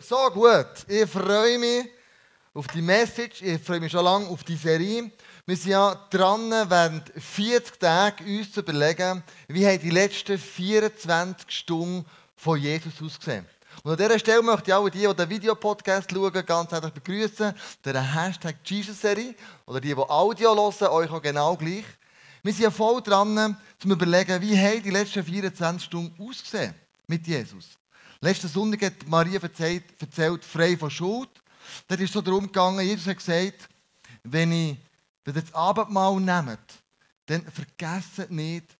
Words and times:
so 0.00 0.30
gut. 0.30 0.66
Ich 0.86 1.08
freue 1.10 1.58
mich 1.58 1.86
auf 2.54 2.66
die 2.68 2.82
Message. 2.82 3.42
Ich 3.42 3.62
freue 3.62 3.80
mich 3.80 3.92
schon 3.92 4.04
lange 4.04 4.26
auf 4.28 4.44
die 4.44 4.56
Serie. 4.56 5.10
Wir 5.46 5.56
sind 5.56 5.72
ja 5.72 5.94
dran, 6.10 6.50
während 6.50 7.10
40 7.16 7.78
Tage 7.78 8.24
uns 8.24 8.52
zu 8.52 8.60
überlegen, 8.60 9.22
wie 9.48 9.66
haben 9.66 9.80
die 9.80 9.90
letzten 9.90 10.38
24 10.38 11.50
Stunden 11.50 12.04
von 12.36 12.60
Jesus 12.60 13.02
ausgesehen. 13.02 13.46
Und 13.82 13.92
an 13.92 13.96
dieser 13.96 14.18
Stelle 14.18 14.42
möchte 14.42 14.70
ich 14.70 14.74
alle 14.74 14.90
die, 14.90 15.06
die 15.06 15.14
den 15.14 15.30
Videopodcast 15.30 16.10
schauen, 16.10 16.32
ganz 16.46 16.70
herzlich 16.70 16.92
begrüßen. 16.92 17.54
Der 17.84 18.14
Hashtag 18.14 18.56
Jesus-Serie 18.64 19.34
oder 19.66 19.80
die, 19.80 19.94
die 19.94 19.96
Audio 19.96 20.54
hören, 20.54 20.88
euch 20.88 21.10
auch 21.10 21.22
genau 21.22 21.56
gleich. 21.56 21.84
Wir 22.42 22.52
sind 22.52 22.62
ja 22.64 22.70
voll 22.70 23.02
dran, 23.02 23.56
zu 23.78 23.88
überlegen, 23.88 24.40
wie 24.40 24.56
haben 24.56 24.82
die 24.82 24.90
letzten 24.90 25.24
24 25.24 25.84
Stunden 25.84 26.28
ausgesehen 26.28 26.74
mit 27.06 27.26
Jesus. 27.26 27.78
Letzten 28.20 28.48
Sonntag 28.48 28.82
hat 28.82 29.06
Maria 29.06 29.40
erzählt, 29.40 30.44
frei 30.44 30.76
von 30.76 30.90
Schuld. 30.90 31.30
Dort 31.86 32.00
ist 32.00 32.12
so 32.12 32.20
darum 32.20 32.46
gegangen, 32.46 32.84
Jesus 32.84 33.06
hat 33.06 33.18
gesagt, 33.18 33.68
wenn, 34.24 34.50
ihr 34.50 34.76
das 35.24 35.54
Abendmahl 35.54 36.18
nehmt, 36.18 36.58
dann 37.26 37.44
vergesst 37.52 38.30
nicht, 38.30 38.76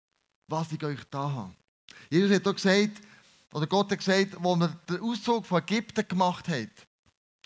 was 0.48 0.73
ich 0.73 0.82
euch 0.82 1.01
da 1.10 1.30
habe. 1.30 1.55
Jesus 2.10 2.34
hat 2.34 2.48
auch 2.48 2.55
gesagt, 2.55 3.01
oder 3.52 3.66
Gott 3.66 3.93
hat 3.93 3.98
gesagt, 3.98 4.37
wo 4.41 4.56
wir 4.56 4.69
den 4.88 5.01
Auszug 5.01 5.46
von 5.46 5.62
Ägypten 5.62 6.09
gemacht 6.09 6.48
haben, 6.48 6.70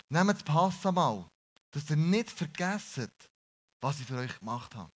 nehmt 0.09 0.33
das 0.33 0.43
Passamal, 0.43 1.25
dass 1.71 1.89
ihr 1.89 1.95
nicht 1.95 2.31
vergesst, 2.31 3.11
was 3.81 3.99
ich 3.99 4.05
für 4.05 4.17
euch 4.17 4.39
gemacht 4.39 4.73
habe. 4.75 4.91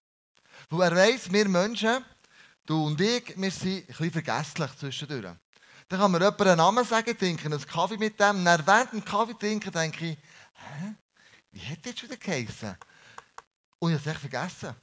Weil 0.69 0.91
er 0.91 0.95
weiss, 0.95 1.31
wir 1.31 1.47
Menschen, 1.47 2.03
du 2.65 2.85
und 2.85 2.99
ich, 2.99 3.37
wir 3.37 3.51
sind 3.51 3.81
ein 3.81 3.85
bisschen 3.85 4.11
vergesslich 4.11 4.71
zwischendurch. 4.77 5.35
Dann 5.89 5.99
kann 5.99 6.11
mir 6.11 6.19
jemand 6.19 6.41
einen 6.41 6.57
Namen 6.57 6.85
sagen, 6.85 7.17
trinke 7.17 7.45
einen 7.45 7.65
Kaffee 7.65 7.97
mit 7.97 8.19
dem. 8.19 8.45
Und 8.45 8.67
während 8.67 8.93
dem 8.93 9.05
Kaffee 9.05 9.33
trinken 9.33 9.71
denke 9.71 10.05
ich, 10.09 10.17
hä? 10.53 10.95
Wie 11.51 11.61
hat 11.61 11.85
das 11.85 11.97
schon 11.97 12.09
geheißen? 12.09 12.75
Und 13.79 13.91
ich 13.91 13.99
habe 13.99 14.09
es 14.09 14.15
echt 14.15 14.19
vergessen. 14.19 14.75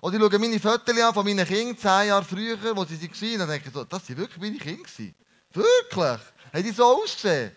Oder 0.00 0.16
ich 0.16 0.22
schaue 0.22 0.38
meine 0.38 0.60
Fotos 0.60 1.00
an 1.00 1.14
von 1.14 1.24
meinen 1.24 1.46
Kindern, 1.46 1.78
zehn 1.78 2.08
Jahre 2.08 2.24
früher, 2.24 2.76
wo 2.76 2.84
sie 2.84 3.00
waren, 3.00 3.40
und 3.40 3.48
denke 3.48 3.70
so, 3.70 3.84
das 3.84 4.06
sind 4.06 4.18
wirklich 4.18 4.40
meine 4.40 4.58
Kinder. 4.58 5.14
Wirklich? 5.52 6.20
Haben 6.52 6.62
die 6.62 6.70
so 6.70 6.84
ausgesehen? 6.84 7.52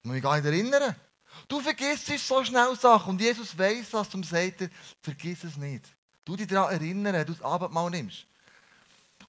Ich 0.00 0.04
muss 0.04 0.14
mich 0.14 0.22
gar 0.22 0.36
nicht 0.36 0.46
erinnern. 0.46 0.96
Du 1.46 1.60
vergisst 1.60 2.06
so 2.26 2.44
schnell 2.44 2.74
Sachen 2.76 3.10
und 3.10 3.20
Jesus 3.20 3.56
weiß 3.56 3.92
was 3.92 4.10
zum 4.10 4.24
sagt, 4.24 4.70
vergiss 5.00 5.44
es 5.44 5.56
nicht. 5.56 5.84
Du 6.24 6.36
dich 6.36 6.46
daran 6.46 6.72
erinnern, 6.72 7.26
du 7.26 7.32
das 7.32 7.42
Abendmahl 7.42 7.90
nimmst. 7.90 8.26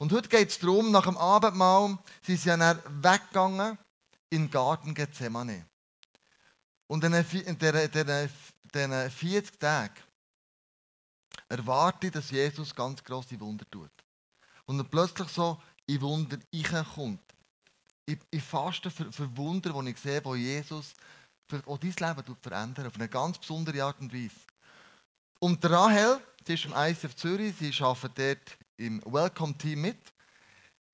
Und 0.05 0.13
heute 0.13 0.29
geht 0.29 0.49
es 0.49 0.59
darum, 0.59 0.91
nach 0.91 1.05
dem 1.05 1.17
Abendmahl 1.17 1.97
sind 2.21 2.39
sie 2.39 2.49
dann 2.49 2.79
weggegangen 3.01 3.75
in 4.29 4.43
den 4.43 4.51
Garten 4.51 4.93
Gethsemane. 4.93 5.65
Und 6.85 7.03
in 7.03 7.11
diesen 7.11 8.29
40 9.09 9.59
Tagen 9.59 9.95
erwarte 11.49 12.05
ich, 12.05 12.13
dass 12.13 12.29
Jesus 12.29 12.75
ganz 12.75 13.03
grosse 13.03 13.39
Wunder 13.39 13.65
tut. 13.71 13.89
Und 14.67 14.77
dann 14.77 14.87
plötzlich 14.87 15.29
so 15.29 15.59
in 15.87 15.99
Wunder 16.01 16.37
kommt. 16.93 17.23
Ich, 18.05 18.19
ich 18.29 18.43
faste 18.43 18.91
für, 18.91 19.11
für 19.11 19.35
Wunder, 19.35 19.73
die 19.73 19.89
ich 19.89 19.97
sehe, 19.97 20.23
wo 20.23 20.35
Jesus 20.35 20.93
auch 21.65 21.79
dein 21.79 21.95
Leben 21.97 22.37
verändert, 22.43 22.85
auf 22.85 22.95
eine 22.95 23.09
ganz 23.09 23.39
besondere 23.39 23.83
Art 23.83 23.99
und 23.99 24.13
Weise. 24.13 24.35
Und 25.39 25.65
Rahel, 25.65 26.21
sie 26.45 26.53
ist 26.53 26.65
im 26.65 26.73
ICF 26.75 27.15
Zürich, 27.15 27.55
sie 27.57 27.73
arbeitet 27.83 28.19
dort 28.19 28.64
im 28.77 29.01
Welcome-Team 29.05 29.81
mit. 29.81 29.97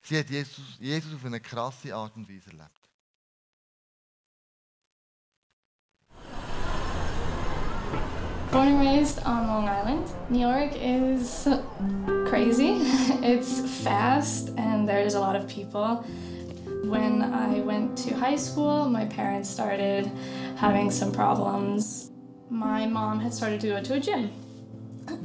Sie 0.02 0.18
hat 0.18 0.30
Jesus, 0.30 0.78
Jesus 0.80 1.14
auf 1.14 1.24
eine 1.24 1.40
krasse 1.40 1.94
Art 1.94 2.16
und 2.16 2.28
Weise 2.28 2.50
erlebt. 2.50 2.70
Born 8.50 8.68
and 8.68 8.80
raised 8.80 9.24
on 9.24 9.46
Long 9.46 9.66
Island. 9.66 10.06
New 10.28 10.40
York 10.40 10.74
is 10.74 11.48
crazy. 12.28 12.82
It's 13.22 13.60
fast 13.82 14.50
and 14.58 14.86
there's 14.86 15.14
a 15.14 15.20
lot 15.20 15.36
of 15.36 15.48
people. 15.48 16.04
When 16.84 17.22
I 17.22 17.60
went 17.60 17.96
to 18.04 18.14
high 18.14 18.36
school, 18.36 18.90
my 18.90 19.06
parents 19.06 19.48
started 19.48 20.10
having 20.56 20.90
some 20.90 21.12
problems. 21.12 22.10
My 22.50 22.84
mom 22.84 23.20
had 23.20 23.32
started 23.32 23.60
to 23.62 23.68
go 23.68 23.80
to 23.80 23.94
a 23.94 24.00
gym 24.00 24.30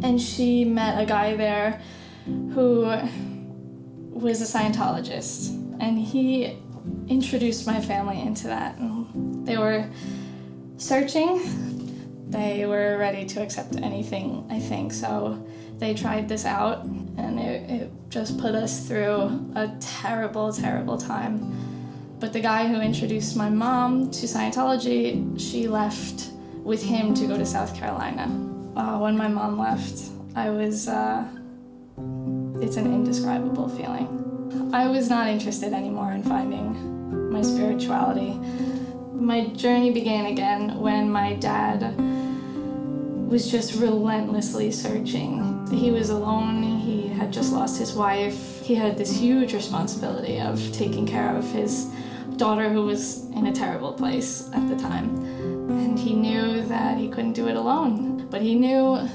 and 0.04 0.22
she 0.22 0.64
met 0.64 1.02
a 1.02 1.06
guy 1.06 1.36
there 1.36 1.82
who 2.54 2.86
was 4.12 4.42
a 4.42 4.58
Scientologist, 4.58 5.54
and 5.80 5.98
he 5.98 6.58
introduced 7.08 7.68
my 7.68 7.80
family 7.80 8.20
into 8.20 8.48
that. 8.48 8.78
And 8.78 9.46
they 9.46 9.58
were 9.58 9.88
searching, 10.78 11.42
they 12.30 12.66
were 12.66 12.98
ready 12.98 13.26
to 13.26 13.42
accept 13.42 13.76
anything, 13.78 14.46
I 14.50 14.60
think. 14.60 14.92
So 14.94 15.46
they 15.78 15.94
tried 15.94 16.28
this 16.28 16.46
out, 16.46 16.84
and 16.84 17.40
it, 17.40 17.70
it 17.70 17.92
just 18.10 18.38
put 18.38 18.56
us 18.56 18.88
through 18.88 19.52
a 19.56 19.72
terrible, 19.80 20.52
terrible 20.52 20.98
time. 20.98 21.54
But 22.20 22.34
the 22.34 22.40
guy 22.40 22.68
who 22.68 22.82
introduced 22.82 23.38
my 23.38 23.50
mom 23.50 24.10
to 24.12 24.26
Scientology, 24.26 25.40
she 25.40 25.68
left 25.68 26.32
with 26.64 26.82
him 26.82 27.14
to 27.14 27.28
go 27.28 27.38
to 27.38 27.46
South 27.46 27.76
Carolina. 27.76 28.24
Uh, 28.76 28.98
when 28.98 29.16
my 29.16 29.28
mom 29.28 29.60
left, 29.60 30.10
I 30.36 30.50
was. 30.50 30.88
Uh, 30.88 31.28
it's 32.62 32.78
an 32.78 32.86
indescribable 32.86 33.70
feeling. 33.70 34.72
I 34.74 34.88
was 34.88 35.10
not 35.10 35.28
interested 35.28 35.74
anymore 35.74 36.12
in 36.12 36.24
finding 36.24 37.32
my 37.32 37.42
spirituality. 37.42 38.34
My 39.14 39.48
journey 39.48 39.92
began 39.92 40.26
again 40.26 40.80
when 40.80 41.12
my 41.12 41.34
dad 41.34 41.96
was 43.28 43.52
just 43.52 43.80
relentlessly 43.80 44.72
searching. 44.72 45.68
He 45.72 45.92
was 45.92 46.10
alone, 46.10 46.64
he 46.64 47.08
had 47.08 47.32
just 47.32 47.52
lost 47.52 47.78
his 47.78 47.94
wife, 47.94 48.62
he 48.62 48.76
had 48.76 48.98
this 48.98 49.12
huge 49.12 49.54
responsibility 49.54 50.40
of 50.40 50.60
taking 50.72 51.06
care 51.06 51.36
of 51.36 51.50
his 51.52 51.92
daughter 52.38 52.70
who 52.70 52.86
was 52.86 53.26
in 53.32 53.48
a 53.48 53.54
terrible 53.54 53.94
place 53.94 54.50
at 54.54 54.68
the 54.70 54.76
time. 54.78 55.10
And 55.70 56.00
he 56.00 56.14
knew 56.14 56.64
that 56.68 56.98
he 56.98 57.10
couldn't 57.10 57.34
do 57.34 57.48
it 57.48 57.56
alone, 57.56 58.28
but 58.30 58.42
he 58.42 58.56
knew 58.56 59.10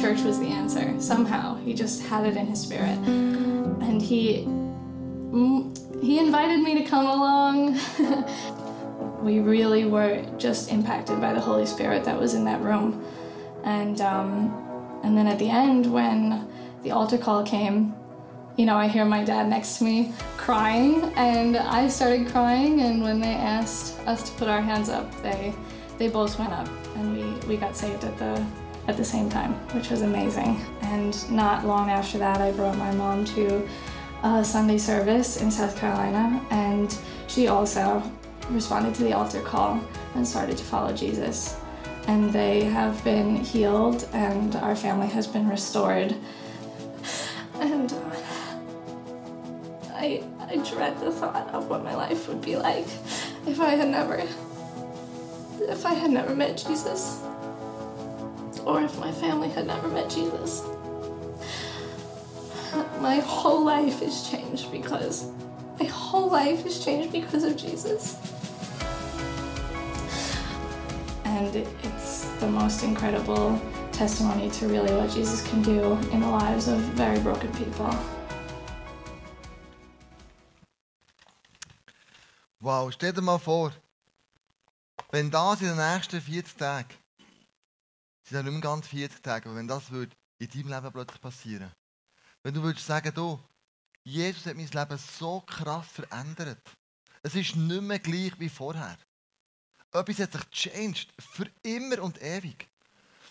church 0.00 0.22
was 0.22 0.38
the 0.38 0.46
answer 0.46 0.94
somehow. 1.00 1.56
He 1.56 1.74
just 1.74 2.02
had 2.02 2.24
it 2.24 2.36
in 2.36 2.46
his 2.46 2.60
spirit. 2.60 2.98
And 2.98 4.00
he 4.00 4.46
he 6.02 6.18
invited 6.18 6.60
me 6.60 6.82
to 6.82 6.88
come 6.88 7.06
along. 7.06 7.78
we 9.22 9.40
really 9.40 9.84
were 9.84 10.24
just 10.38 10.70
impacted 10.70 11.20
by 11.20 11.32
the 11.34 11.40
Holy 11.40 11.66
Spirit 11.66 12.04
that 12.04 12.18
was 12.18 12.34
in 12.34 12.44
that 12.44 12.60
room. 12.62 13.04
And 13.64 14.00
um, 14.00 15.00
and 15.04 15.16
then 15.16 15.26
at 15.26 15.38
the 15.38 15.50
end 15.50 15.92
when 15.92 16.48
the 16.82 16.92
altar 16.92 17.18
call 17.18 17.44
came, 17.44 17.94
you 18.56 18.64
know, 18.64 18.76
I 18.76 18.88
hear 18.88 19.04
my 19.04 19.22
dad 19.22 19.48
next 19.48 19.78
to 19.78 19.84
me 19.84 20.12
crying 20.36 21.12
and 21.16 21.56
I 21.56 21.88
started 21.88 22.28
crying 22.28 22.80
and 22.80 23.02
when 23.02 23.20
they 23.20 23.34
asked 23.34 23.98
us 24.06 24.28
to 24.30 24.36
put 24.38 24.48
our 24.48 24.62
hands 24.62 24.88
up, 24.88 25.10
they 25.22 25.54
they 25.98 26.08
both 26.08 26.38
went 26.38 26.52
up 26.52 26.68
and 26.96 27.14
we, 27.14 27.48
we 27.48 27.56
got 27.58 27.76
saved 27.76 28.04
at 28.04 28.16
the 28.16 28.42
at 28.90 28.96
the 28.96 29.04
same 29.04 29.30
time, 29.30 29.52
which 29.72 29.88
was 29.88 30.02
amazing. 30.02 30.60
And 30.82 31.14
not 31.30 31.64
long 31.64 31.90
after 31.90 32.18
that, 32.18 32.40
I 32.40 32.50
brought 32.50 32.76
my 32.76 32.90
mom 32.92 33.24
to 33.36 33.66
a 34.24 34.44
Sunday 34.44 34.78
service 34.78 35.40
in 35.40 35.50
South 35.50 35.76
Carolina, 35.78 36.44
and 36.50 36.94
she 37.28 37.46
also 37.46 38.02
responded 38.50 38.94
to 38.96 39.04
the 39.04 39.12
altar 39.12 39.40
call 39.40 39.80
and 40.16 40.26
started 40.26 40.58
to 40.58 40.64
follow 40.64 40.92
Jesus. 40.92 41.56
And 42.08 42.32
they 42.32 42.64
have 42.64 43.02
been 43.04 43.36
healed, 43.36 44.08
and 44.12 44.56
our 44.56 44.74
family 44.74 45.06
has 45.08 45.26
been 45.26 45.48
restored. 45.48 46.14
And 47.60 47.92
uh, 47.92 48.10
I, 49.92 50.24
I 50.48 50.56
dread 50.70 50.98
the 50.98 51.12
thought 51.12 51.46
of 51.48 51.68
what 51.68 51.84
my 51.84 51.94
life 51.94 52.26
would 52.26 52.40
be 52.40 52.56
like 52.56 52.86
if 53.46 53.60
I 53.60 53.74
had 53.74 53.88
never, 53.88 54.16
if 55.60 55.84
I 55.84 55.92
had 55.92 56.10
never 56.10 56.34
met 56.34 56.56
Jesus 56.56 57.22
or 58.64 58.82
if 58.82 58.98
my 58.98 59.12
family 59.12 59.48
had 59.48 59.66
never 59.66 59.88
met 59.88 60.10
Jesus. 60.10 60.62
My 63.00 63.16
whole 63.16 63.64
life 63.64 64.02
is 64.02 64.30
changed 64.30 64.70
because 64.70 65.30
my 65.78 65.86
whole 65.86 66.30
life 66.30 66.66
is 66.66 66.84
changed 66.84 67.10
because 67.12 67.44
of 67.44 67.56
Jesus. 67.56 68.16
And 71.24 71.56
it's 71.56 72.26
the 72.40 72.48
most 72.48 72.82
incredible 72.82 73.60
testimony 73.92 74.50
to 74.50 74.68
really 74.68 74.92
what 74.94 75.10
Jesus 75.10 75.46
can 75.48 75.62
do 75.62 75.94
in 76.12 76.20
the 76.20 76.28
lives 76.28 76.68
of 76.68 76.78
very 76.96 77.18
broken 77.20 77.50
people. 77.54 77.90
Wow, 82.60 82.90
stell 82.90 83.12
dir 83.12 83.22
mal 83.22 83.38
vor, 83.38 83.72
wenn 85.10 85.30
das 85.30 85.62
in 85.62 85.68
den 85.68 85.76
nächsten 85.78 86.20
40 86.20 86.56
Tagen 86.58 86.99
sind 88.30 88.38
ja 88.38 88.42
nicht 88.42 88.52
mehr 88.52 88.60
ganz 88.62 88.86
40 88.88 89.22
Tage, 89.22 89.48
aber 89.48 89.58
wenn 89.58 89.68
das 89.68 89.90
würde 89.90 90.16
in 90.38 90.48
deinem 90.48 90.68
Leben 90.68 90.92
plötzlich 90.92 91.20
passieren 91.20 91.70
wenn 92.42 92.54
du 92.54 92.62
würdest 92.62 92.86
sagen, 92.86 93.12
du, 93.14 93.38
Jesus 94.02 94.46
hat 94.46 94.56
mein 94.56 94.66
Leben 94.66 94.98
so 94.98 95.40
krass 95.40 95.86
verändert. 95.86 96.62
Es 97.22 97.34
ist 97.34 97.56
nicht 97.56 97.82
mehr 97.82 97.98
gleich 97.98 98.32
wie 98.38 98.48
vorher. 98.48 98.96
Etwas 99.92 100.20
hat 100.20 100.32
sich 100.32 100.50
changed. 100.50 101.12
Für 101.18 101.46
immer 101.62 102.02
und 102.02 102.22
ewig. 102.22 102.68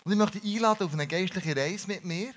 Und 0.04 0.12
ich 0.12 0.18
möchte 0.18 0.40
dich 0.40 0.54
einladen 0.54 0.86
auf 0.86 0.92
eine 0.92 1.06
geistliche 1.06 1.56
Reise 1.56 1.88
mit 1.88 2.04
mir. 2.04 2.32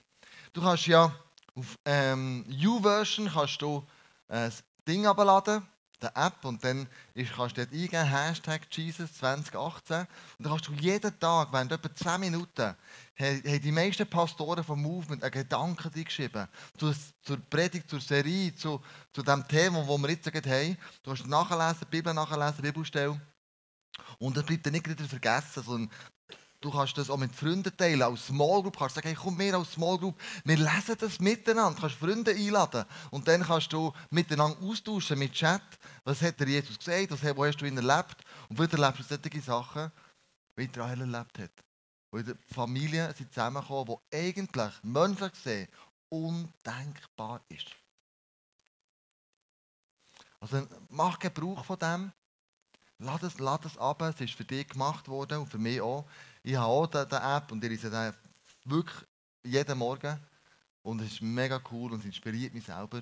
Du 0.54 0.62
kannst 0.62 0.88
ja 0.88 1.14
auf 1.56 1.78
ähm, 1.86 2.46
U-Version 2.50 3.30
kannst 3.32 3.62
du 3.62 3.86
ein 4.28 4.52
Ding 4.88 5.06
abladen, 5.06 5.68
eine 6.04 6.28
App, 6.28 6.44
und 6.46 6.64
dann 6.64 6.88
kannst 7.36 7.58
du 7.58 7.66
dort 7.66 7.74
eingeben, 7.74 8.06
Hashtag 8.06 8.62
Jesus 8.72 9.14
2018. 9.14 10.02
Und 10.02 10.08
dann 10.40 10.52
kannst 10.52 10.68
du 10.68 10.74
jeden 10.74 11.20
Tag, 11.20 11.52
während 11.52 11.72
etwa 11.72 11.94
10 11.94 12.20
Minuten, 12.20 12.76
haben 13.20 13.62
die 13.62 13.72
meisten 13.72 14.08
Pastoren 14.08 14.64
vom 14.64 14.82
Movement 14.82 15.24
einen 15.24 15.32
Gedanken 15.32 16.04
geschrieben. 16.04 16.48
Zur, 16.78 16.96
zur 17.22 17.38
Predigt, 17.50 17.90
zur 17.90 18.02
Serie, 18.02 18.56
zu, 18.56 18.82
zu 19.12 19.22
dem 19.22 19.48
Thema, 19.48 19.80
das 19.80 20.02
wir 20.02 20.10
jetzt 20.10 20.28
haben. 20.28 20.78
Du 21.04 21.12
kannst 21.12 21.28
nachlesen, 21.28 21.80
die 21.82 21.98
Bibel 21.98 22.14
nachlesen, 22.14 22.62
Bibelstelle. 22.62 23.20
Und 24.18 24.36
das 24.38 24.46
bleibt 24.46 24.66
dann 24.66 24.74
nicht 24.74 24.90
wieder 24.90 25.06
vergessen, 25.06 25.64
sondern 25.64 25.92
du 26.64 26.72
kannst 26.72 26.98
das 26.98 27.10
auch 27.10 27.18
mit 27.18 27.36
Freunden 27.36 27.76
teilen, 27.76 28.02
als 28.02 28.28
Small 28.28 28.62
Group. 28.62 28.78
Kannst 28.78 28.96
sagen, 28.96 29.08
hey, 29.08 29.18
komm 29.20 29.38
mehr 29.38 29.56
als 29.56 29.74
Small 29.74 29.98
Group, 29.98 30.20
wir 30.46 30.58
lesen 30.58 30.96
das 30.98 31.20
miteinander. 31.20 31.76
Du 31.76 31.82
kannst 31.82 31.96
Freunde 31.98 32.32
einladen 32.32 32.86
und 33.12 33.28
dann 33.28 33.44
kannst 33.44 33.74
du 33.74 33.92
miteinander 34.10 34.58
austauschen 34.62 35.20
mit 35.20 35.34
Chat. 35.34 35.62
Was 36.04 36.22
hat 36.22 36.40
der 36.40 36.48
Jesus 36.48 36.78
gesagt, 36.78 37.12
was, 37.12 37.36
wo 37.36 37.46
hast 37.46 37.58
du 37.58 37.66
ihn 37.66 37.78
erlebt 37.78 38.24
und 38.50 38.60
wieder 38.60 38.80
erlebst 38.82 39.12
du 39.12 39.16
solche 39.16 39.42
Sachen, 39.42 39.92
wie 40.56 40.66
Israel 40.66 41.02
erlebt 41.02 41.40
hat. 41.40 41.52
Wo 42.12 42.18
in 42.18 42.26
der 42.26 42.38
Familie 42.54 43.14
sind 43.18 43.34
zusammengekommen, 43.34 43.98
die 44.12 44.18
eigentlich 44.18 44.74
menschlich 44.84 45.32
gesehen 45.34 45.68
undenkbar 46.10 47.42
ist. 47.50 47.68
Also 50.40 50.68
mach 50.90 51.20
Gebrauch 51.20 51.66
von 51.66 51.80
dem 51.80 52.12
Lass 53.00 53.24
es, 53.24 53.40
lass 53.40 53.66
es 53.66 53.78
ab, 53.78 54.02
es 54.02 54.22
ist 54.22 54.34
für 54.34 54.46
dich 54.46 54.68
gemacht 54.68 55.08
worden 55.08 55.40
und 55.40 55.48
für 55.48 55.58
mich 55.58 55.82
auch. 55.82 56.06
Ich 56.42 56.56
habe 56.56 56.68
auch 56.68 56.88
diese 56.88 57.22
App 57.22 57.52
und 57.52 57.64
ich 57.64 57.70
lese 57.70 58.14
wirklich 58.66 59.06
jeden 59.44 59.78
Morgen. 59.78 60.20
Und 60.84 61.02
es 61.02 61.14
ist 61.14 61.22
mega 61.22 61.62
cool 61.72 61.94
und 61.94 62.00
es 62.00 62.06
inspiriert 62.06 62.54
mich 62.54 62.66
selber, 62.66 63.02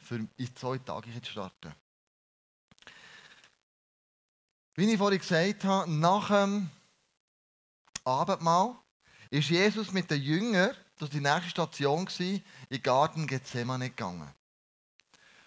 für 0.00 0.26
in 0.36 0.56
zwei 0.56 0.78
Tage 0.78 1.22
zu 1.22 1.30
starten. 1.30 1.74
Wie 4.74 4.90
ich 4.90 4.98
vorhin 4.98 5.20
gesagt 5.20 5.64
habe, 5.64 5.90
nach 5.90 6.28
dem 6.28 6.70
Abendmahl 8.04 8.76
ist 9.30 9.50
Jesus 9.50 9.92
mit 9.92 10.10
den 10.10 10.22
Jüngern, 10.22 10.74
das 10.96 11.02
war 11.02 11.08
die 11.08 11.20
nächste 11.20 11.50
Station, 11.50 12.08
in 12.18 12.42
den 12.70 12.82
Garten 12.82 13.26
Gethsemane 13.26 13.90
gegangen. 13.90 14.32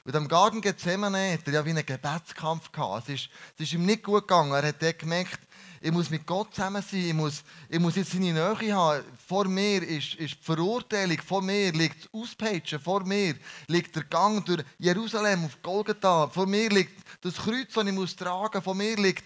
Und 0.06 0.16
am 0.18 0.28
Garten 0.28 0.60
Gethsemane 0.60 1.34
hat 1.34 1.48
er 1.48 1.54
ja 1.54 1.66
wie 1.66 1.70
einen 1.70 1.86
Gebetskampf 1.86 2.72
gehabt. 2.74 3.08
Es 3.08 3.22
ist, 3.22 3.30
es 3.56 3.62
ist 3.62 3.74
ihm 3.74 3.86
nicht 3.86 4.04
gut 4.04 4.28
gegangen. 4.28 4.52
Er 4.52 4.68
hat 4.68 4.82
dort 4.82 5.00
gemerkt, 5.00 5.40
ich 5.80 5.92
muss 5.92 6.10
mit 6.10 6.26
Gott 6.26 6.54
zusammen 6.54 6.82
sein, 6.82 7.08
ich 7.08 7.14
muss, 7.14 7.44
ich 7.70 7.80
muss 7.80 7.96
jetzt 7.96 8.12
seine 8.12 8.34
Nähe 8.34 8.74
haben. 8.74 9.04
Vor 9.28 9.46
mir 9.46 9.84
ist, 9.84 10.16
ist 10.16 10.36
die 10.36 10.44
Verurteilung, 10.44 11.18
vor 11.26 11.42
mir 11.42 11.72
liegt 11.74 12.06
das 12.06 12.14
Auspeitschen, 12.14 12.80
vor 12.80 13.04
mir 13.06 13.36
liegt 13.68 13.96
der 13.96 14.04
Gang 14.06 14.46
durch 14.46 14.64
Jerusalem 14.78 15.46
auf 15.46 15.62
Golgatha, 15.62 16.28
vor 16.30 16.48
mir 16.48 16.70
liegt 16.70 17.02
das 17.22 17.36
Kreuz, 17.36 17.74
das 17.74 17.86
ich 17.86 17.92
muss 17.92 18.16
tragen 18.16 18.56
muss, 18.56 18.64
vor 18.64 18.76
mir 18.76 18.96
liegt 18.96 19.24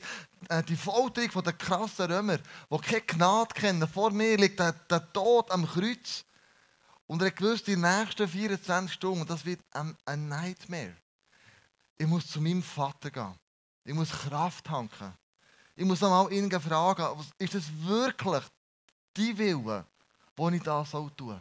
äh, 0.50 0.63
die 0.63 0.75
Folterung 0.75 1.44
der 1.44 1.53
krassen 1.53 2.12
Römer, 2.12 2.38
die 2.38 2.77
keine 2.80 3.01
Gnade 3.01 3.53
kennen, 3.53 3.88
vor 3.88 4.12
mir 4.12 4.38
liegt 4.38 4.59
der, 4.59 4.73
der 4.73 5.13
Tod 5.13 5.51
am 5.51 5.68
Kreuz. 5.68 6.23
Und 7.07 7.21
er 7.21 7.31
gewusst, 7.31 7.68
die 7.68 7.77
nächsten 7.77 8.27
24 8.27 8.94
Stunden, 8.94 9.25
das 9.25 9.45
wird 9.45 9.62
ein, 9.71 9.98
ein 10.06 10.27
Nightmare. 10.27 10.95
Ich 11.98 12.06
muss 12.06 12.27
zu 12.27 12.42
meinem 12.42 12.62
Vater 12.62 13.09
gehen. 13.09 13.33
Ich 13.86 13.94
muss 13.94 14.12
Kraft 14.12 14.65
tanken. 14.65 15.13
Ich 15.75 15.86
muss 15.86 16.04
einmal 16.04 16.31
ihn 16.33 16.51
fragen, 16.51 17.25
ist 17.38 17.54
das 17.54 17.63
wirklich 17.81 18.44
die 19.15 19.38
Wille, 19.38 19.86
wo 20.36 20.50
ich 20.50 20.62
das 20.62 20.92
soll 20.92 21.09
tun 21.12 21.39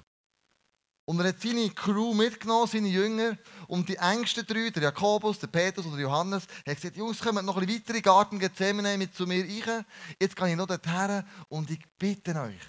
Und 1.04 1.18
er 1.18 1.28
hat 1.28 1.40
seine 1.40 1.70
Crew 1.70 2.14
mitgenommen, 2.14 2.68
seine 2.68 2.88
Jünger, 2.88 3.36
und 3.66 3.88
die 3.88 3.96
engsten 3.96 4.46
drei, 4.46 4.70
der 4.70 4.84
Jakobus, 4.84 5.38
der 5.40 5.48
Petrus 5.48 5.86
und 5.86 5.92
der 5.92 6.02
Johannes, 6.02 6.46
haben 6.66 6.74
gesagt, 6.74 6.96
Jungs, 6.96 7.18
kommt 7.18 7.42
noch 7.44 7.56
ein 7.56 7.66
bisschen 7.66 7.88
weiter 7.88 8.00
Garten 8.00 8.38
Gethsemane 8.38 8.96
mit 8.96 9.14
zu 9.14 9.26
mir 9.26 9.44
rein. 9.44 9.84
Jetzt 10.20 10.36
kann 10.36 10.48
ich 10.48 10.56
noch 10.56 10.66
dorthin 10.66 11.24
und 11.48 11.70
ich 11.70 11.84
bitte 11.98 12.40
euch, 12.40 12.62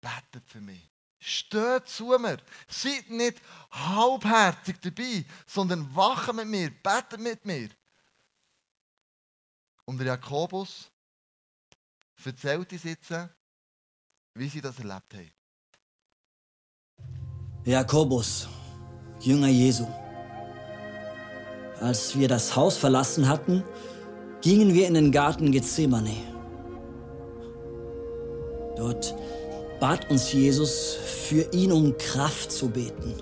betet 0.00 0.48
für 0.48 0.60
mich. 0.60 0.89
Steht 1.20 1.86
zu 1.86 2.06
mir. 2.18 2.38
Seid 2.66 3.10
nicht 3.10 3.40
halbherzig 3.70 4.80
dabei, 4.80 5.24
sondern 5.46 5.94
wache 5.94 6.32
mit 6.32 6.48
mir, 6.48 6.70
betet 6.82 7.20
mit 7.20 7.44
mir. 7.44 7.68
Und 9.84 10.00
Jakobus 10.00 10.90
erzählt 12.24 12.72
uns 12.72 12.84
jetzt, 12.84 13.12
wie 14.34 14.48
sie 14.48 14.60
das 14.60 14.78
erlebt 14.78 15.14
haben. 15.14 15.30
Jakobus, 17.64 18.48
Jünger 19.20 19.48
Jesu. 19.48 19.86
Als 21.80 22.16
wir 22.16 22.28
das 22.28 22.54
Haus 22.56 22.76
verlassen 22.76 23.28
hatten, 23.28 23.62
gingen 24.40 24.72
wir 24.72 24.86
in 24.86 24.94
den 24.94 25.12
Garten 25.12 25.52
Gethsemane. 25.52 26.16
Dort 28.76 29.14
bat 29.80 30.10
uns 30.10 30.32
Jesus, 30.32 30.96
für 31.30 31.46
ihn 31.52 31.72
um 31.72 31.96
Kraft 31.96 32.52
zu 32.52 32.68
beten. 32.68 33.14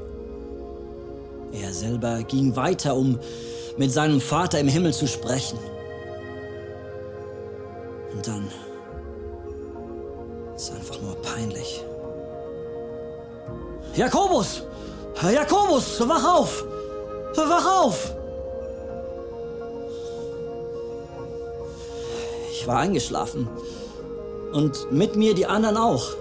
Er 1.53 1.73
selber 1.73 2.23
ging 2.25 2.57
weiter, 2.57 2.97
um 2.97 3.19
mit 3.77 3.93
seinem 3.93 4.21
Vater 4.21 4.59
im 4.59 4.69
Himmel 4.69 4.93
zu 4.93 5.07
sprechen. 5.07 5.59
Und 8.13 8.27
dann 8.27 8.49
ist 10.57 10.73
einfach 10.73 11.01
nur 11.01 11.15
peinlich. 11.23 11.85
Jakobus! 13.95 14.63
Jakobus, 15.23 16.01
wach 16.09 16.39
auf! 16.39 16.65
Wach 17.37 17.85
auf! 17.85 18.15
Ich 22.53 22.67
war 22.67 22.79
eingeschlafen. 22.79 23.49
Und 24.53 24.91
mit 24.91 25.15
mir 25.15 25.35
die 25.35 25.47
anderen 25.47 25.77
auch 25.77 26.17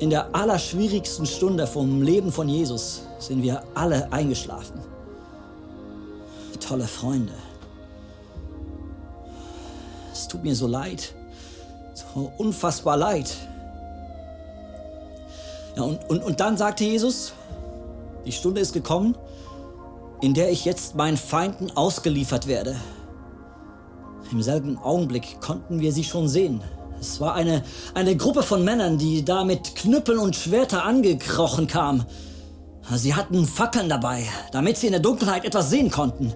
in 0.00 0.08
der 0.08 0.34
allerschwierigsten 0.34 1.26
Stunde 1.26 1.66
vom 1.66 2.02
Leben 2.02 2.32
von 2.32 2.48
Jesus 2.48 3.02
sind 3.18 3.42
wir 3.42 3.62
alle 3.74 4.10
eingeschlafen. 4.12 4.80
Tolle 6.58 6.86
Freunde. 6.86 7.32
Es 10.12 10.26
tut 10.26 10.42
mir 10.42 10.54
so 10.54 10.66
leid. 10.66 11.14
So 11.94 12.32
unfassbar 12.38 12.96
leid. 12.96 13.34
Ja, 15.76 15.82
und, 15.82 16.08
und, 16.08 16.22
und 16.22 16.40
dann 16.40 16.56
sagte 16.56 16.84
Jesus, 16.84 17.32
die 18.24 18.32
Stunde 18.32 18.60
ist 18.60 18.72
gekommen, 18.72 19.16
in 20.20 20.32
der 20.34 20.50
ich 20.50 20.64
jetzt 20.64 20.94
meinen 20.94 21.16
Feinden 21.16 21.76
ausgeliefert 21.76 22.46
werde. 22.46 22.76
Im 24.30 24.42
selben 24.42 24.78
Augenblick 24.78 25.40
konnten 25.40 25.80
wir 25.80 25.92
sie 25.92 26.04
schon 26.04 26.28
sehen. 26.28 26.62
Es 27.00 27.20
war 27.20 27.34
eine, 27.34 27.64
eine 27.94 28.14
Gruppe 28.16 28.42
von 28.42 28.62
Männern, 28.62 28.98
die 28.98 29.24
da 29.24 29.44
mit 29.44 29.74
Knüppeln 29.74 30.18
und 30.18 30.36
Schwerter 30.36 30.84
angekrochen 30.84 31.66
kam. 31.66 32.04
Sie 32.94 33.14
hatten 33.14 33.46
Fackeln 33.46 33.88
dabei, 33.88 34.26
damit 34.52 34.76
sie 34.76 34.86
in 34.86 34.92
der 34.92 35.00
Dunkelheit 35.00 35.44
etwas 35.44 35.70
sehen 35.70 35.90
konnten. 35.90 36.34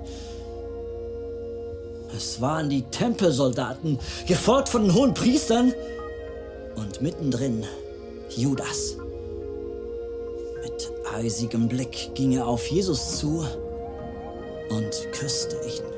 Es 2.16 2.40
waren 2.40 2.70
die 2.70 2.82
Tempelsoldaten, 2.82 3.98
gefolgt 4.26 4.68
von 4.68 4.82
den 4.82 4.94
hohen 4.94 5.14
Priestern 5.14 5.74
und 6.76 7.02
mittendrin 7.02 7.64
Judas. 8.30 8.96
Mit 10.62 10.92
eisigem 11.12 11.68
Blick 11.68 12.14
ging 12.14 12.32
er 12.32 12.46
auf 12.46 12.66
Jesus 12.68 13.18
zu 13.18 13.44
und 14.70 15.12
küsste 15.12 15.56
ihn. 15.66 15.94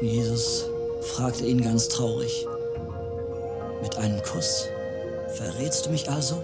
Jesus 0.00 0.71
fragte 1.02 1.44
ihn 1.44 1.62
ganz 1.62 1.88
traurig. 1.88 2.46
Mit 3.82 3.96
einem 3.98 4.22
Kuss 4.22 4.66
verrätst 5.34 5.86
du 5.86 5.90
mich 5.90 6.08
also? 6.10 6.42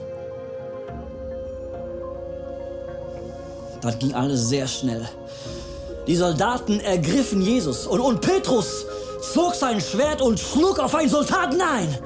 Dann 3.81 3.99
ging 3.99 4.15
alles 4.15 4.49
sehr 4.49 4.67
schnell. 4.67 5.09
Die 6.07 6.17
Soldaten 6.17 6.81
ergriffen 6.81 7.41
Jesus 7.43 7.87
und, 7.87 8.01
und 8.01 8.21
Petrus 8.21 8.87
zog 9.33 9.55
sein 9.55 9.81
Schwert 9.81 10.21
und 10.21 10.41
schlug 10.41 10.79
auf 10.79 10.95
einen 10.95 11.11
Soldaten 11.11 11.61
ein. 11.61 11.99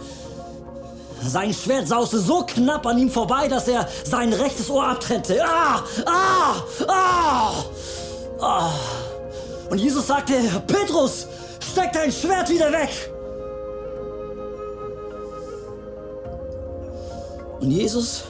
Sein 1.25 1.55
Schwert 1.55 1.87
sauste 1.87 2.19
so 2.19 2.45
knapp 2.45 2.85
an 2.85 2.99
ihm 2.99 3.09
vorbei, 3.11 3.47
dass 3.47 3.69
er 3.69 3.89
sein 4.05 4.33
rechtes 4.33 4.69
Ohr 4.69 4.85
abtrennte. 4.85 5.41
Ah, 5.45 5.85
ah, 6.05 6.55
ah, 6.89 7.53
ah. 8.41 8.71
Und 9.71 9.79
Jesus 9.79 10.09
sagte, 10.09 10.35
Petrus, 10.67 11.29
Steck 11.73 11.93
dein 11.93 12.13
Schwert 12.13 12.49
wieder 12.51 12.71
weg! 12.71 13.11
Und 17.61 17.71
Jesus 17.71 18.25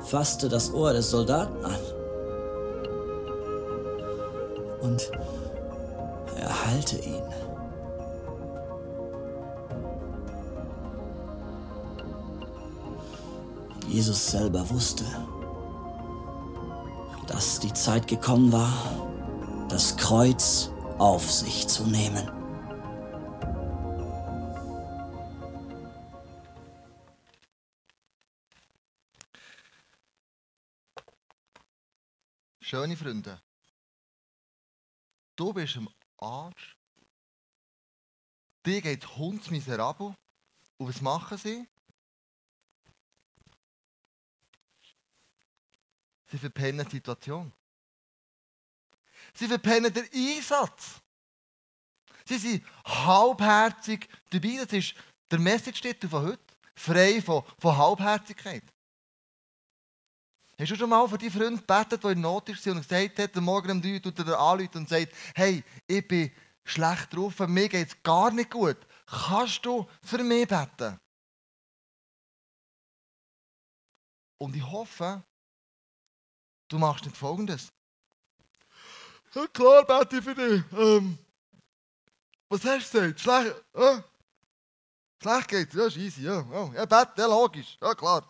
fasste 0.00 0.48
das 0.48 0.72
Ohr 0.72 0.92
des 0.92 1.10
Soldaten 1.10 1.64
an. 1.64 1.78
und 4.86 5.10
erhalte 6.36 6.96
ihn. 6.98 7.22
Jesus 13.88 14.30
selber 14.30 14.68
wusste, 14.70 15.04
dass 17.26 17.60
die 17.60 17.72
Zeit 17.72 18.06
gekommen 18.06 18.52
war, 18.52 18.72
das 19.68 19.96
Kreuz 19.96 20.70
auf 20.98 21.30
sich 21.30 21.68
zu 21.68 21.86
nehmen. 21.86 22.26
Schöne 32.60 32.96
Freunde, 32.96 33.40
du 35.36 35.52
bist 35.52 35.76
im 35.76 35.88
Arsch. 36.18 36.76
Dir 38.64 38.80
geht 38.80 39.06
hundsmiserabel. 39.16 40.16
Und 40.78 40.88
was 40.88 41.00
machen 41.00 41.38
sie? 41.38 41.68
Sie 46.26 46.38
verpennen 46.38 46.84
die 46.86 46.96
Situation. 46.96 47.52
Sie 49.36 49.46
verpennen 49.46 49.92
den 49.92 50.08
Einsatz. 50.12 51.00
Sie 52.24 52.38
sind 52.38 52.64
halbherzig 52.84 54.08
dabei. 54.30 54.64
Das 54.64 54.72
ist 54.72 54.94
der 55.30 55.38
Message 55.38 55.82
von 56.08 56.22
heute. 56.22 56.42
Frei 56.74 57.22
von, 57.22 57.44
von 57.58 57.76
Halbherzigkeit. 57.76 58.64
Hast 60.58 60.70
du 60.70 60.76
schon 60.76 60.88
mal 60.88 61.06
für 61.06 61.18
die 61.18 61.30
Freund 61.30 61.66
gebetet, 61.66 62.02
der 62.02 62.10
in 62.12 62.20
Not 62.22 62.48
ist 62.48 62.66
und 62.66 62.76
gesagt 62.76 63.18
hat, 63.18 63.36
Morgen 63.36 63.72
um 63.72 63.82
3 63.82 63.98
tut 63.98 64.18
er 64.18 64.40
und 64.74 64.88
sagt, 64.88 65.12
hey, 65.34 65.62
ich 65.86 66.08
bin 66.08 66.32
schlecht 66.64 67.14
drauf, 67.14 67.38
mir 67.40 67.68
geht 67.68 67.88
es 67.88 68.02
gar 68.02 68.30
nicht 68.30 68.50
gut. 68.50 68.78
Kannst 69.06 69.64
du 69.66 69.86
für 70.02 70.22
mich 70.22 70.48
beten? 70.48 70.98
Und 74.38 74.56
ich 74.56 74.62
hoffe, 74.62 75.22
du 76.68 76.78
machst 76.78 77.04
nicht 77.04 77.16
Folgendes. 77.16 77.68
Ja, 79.36 79.46
klar, 79.48 79.84
bete 79.84 80.22
für 80.22 80.34
dich. 80.34 80.62
Ähm, 80.72 81.18
was 82.48 82.64
hast 82.64 82.94
du 82.94 83.00
gesagt? 83.00 83.20
Schlecht, 83.20 83.54
äh? 83.74 84.00
Schlecht 85.22 85.48
geht's? 85.48 85.74
Ja, 85.74 85.86
ist 85.88 85.98
easy, 85.98 86.22
ja. 86.22 86.40
Oh, 86.50 86.72
ja, 86.74 86.86
bete, 86.86 87.20
ja, 87.20 87.26
logisch. 87.26 87.76
Ja, 87.82 87.94
klar. 87.94 88.26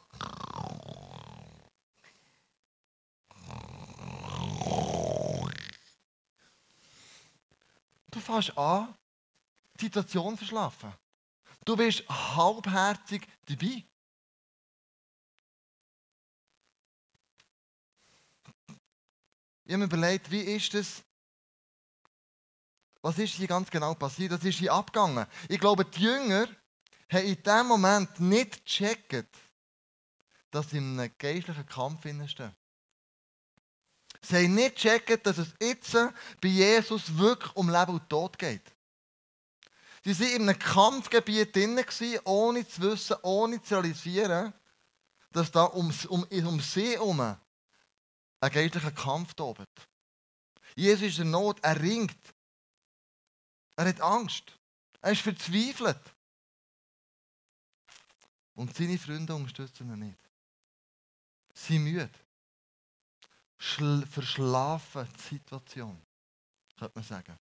Du 8.11 8.19
fängst 8.19 8.59
an, 8.59 8.93
die 9.79 9.85
Situation 9.85 10.37
verschlafen. 10.37 10.93
Du 11.65 11.77
bist 11.77 12.03
halbherzig 12.09 13.29
dabei. 13.49 13.85
Ich 19.67 19.73
habe 19.73 19.79
mir 19.79 19.85
überlegt, 19.87 20.31
wie 20.31 20.43
ist 20.43 20.75
das? 20.75 21.03
Was 23.03 23.19
ist 23.19 23.35
hier 23.35 23.49
ganz 23.49 23.69
genau 23.69 23.95
passiert? 23.95 24.31
Das 24.31 24.45
ist 24.45 24.59
hier 24.59 24.73
abgegangen. 24.73 25.27
Ich 25.49 25.59
glaube, 25.59 25.85
die 25.85 26.03
Jünger 26.03 26.47
haben 27.13 27.27
in 27.27 27.43
dem 27.43 27.67
Moment 27.67 28.21
nicht 28.21 28.65
gecheckt, 28.65 29.27
dass 30.53 30.71
sie 30.71 30.79
in 30.79 30.99
einem 30.99 31.13
geistlichen 31.19 31.67
Kampf 31.67 32.03
stehen. 32.03 32.55
Sie 34.23 34.37
haben 34.37 34.55
nicht 34.55 34.77
gecheckt, 34.77 35.27
dass 35.27 35.39
es 35.39 35.49
jetzt 35.61 35.93
bei 36.41 36.49
Jesus 36.49 37.19
wirklich 37.19 37.55
um 37.57 37.69
Leben 37.69 37.95
und 37.95 38.09
Tod 38.09 38.39
geht. 38.39 38.73
Sie 40.05 40.17
waren 40.21 40.37
in 40.37 40.49
einem 40.49 40.59
Kampfgebiet 40.61 41.57
drin, 41.57 41.85
ohne 42.25 42.67
zu 42.69 42.83
wissen, 42.83 43.17
ohne 43.23 43.61
zu 43.61 43.75
realisieren, 43.75 44.55
dass 45.33 45.51
da 45.51 45.65
um, 45.65 45.93
um, 46.09 46.23
um 46.23 46.61
sie 46.61 46.93
herum 46.93 47.37
ein 48.41 48.53
geistlicher 48.53 48.93
Kampf 48.93 49.35
tobt. 49.35 49.89
Jesus 50.75 51.09
ist 51.09 51.19
in 51.19 51.31
Not, 51.31 51.59
er 51.63 51.81
ringt. 51.81 52.35
Er 53.77 53.89
hat 53.89 54.01
Angst. 54.01 54.59
Er 55.01 55.13
ist 55.13 55.23
verzweifelt. 55.23 56.01
Und 58.55 58.75
seine 58.75 58.99
Freunde 58.99 59.35
unterstützen 59.35 59.91
ihn 59.91 60.09
nicht. 60.09 60.19
Sie 61.53 61.75
sind 61.75 61.85
müde 61.85 62.11
verschlafen 63.59 65.09
die 65.15 65.35
Situation, 65.35 66.01
könnte 66.79 66.93
man 66.95 67.05
sagen. 67.05 67.39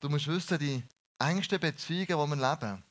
Du 0.00 0.08
musst 0.08 0.26
wissen, 0.26 0.58
die 0.58 0.82
engsten 1.18 1.60
Beziehungen, 1.60 2.06
die 2.06 2.36
wir 2.40 2.50
leben, 2.50 2.84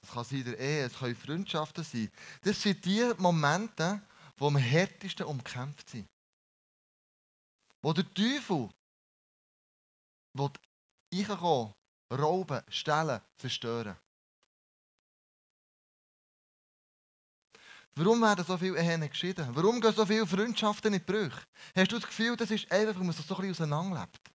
das 0.00 0.10
kann 0.10 0.24
sein 0.24 0.38
in 0.38 0.44
der 0.44 0.58
Ehe, 0.58 0.84
es 0.86 0.94
können 0.96 1.16
Freundschaften 1.16 1.84
sein, 1.84 2.10
das 2.42 2.62
sind 2.62 2.84
die 2.84 3.12
Momente, 3.18 4.02
wo 4.42 4.50
wir 4.50 4.58
härtesten 4.58 5.26
umkämpft 5.26 5.88
sind. 5.88 6.08
Wo 7.80 7.92
der 7.92 8.12
Teufel 8.12 8.70
will 10.34 10.50
reinkommen, 11.14 11.72
rauben, 12.10 12.62
stellen, 12.68 13.20
zerstören. 13.36 13.96
Warum 17.94 18.20
werden 18.22 18.44
so 18.44 18.58
viele 18.58 18.80
Ehen 18.80 19.08
geschieden? 19.08 19.54
Warum 19.54 19.80
gehen 19.80 19.94
so 19.94 20.04
viele 20.04 20.26
Freundschaften 20.26 20.92
in 20.92 20.98
die 20.98 21.04
Brüche? 21.04 21.46
Hast 21.76 21.92
du 21.92 21.98
das 22.00 22.08
Gefühl, 22.08 22.36
das 22.36 22.50
ist 22.50 22.70
einfach, 22.72 22.96
weil 22.96 23.04
man 23.04 23.12
so 23.12 23.22
ein 23.22 23.28
bisschen 23.28 23.50
auseinanderlebt? 23.50 24.32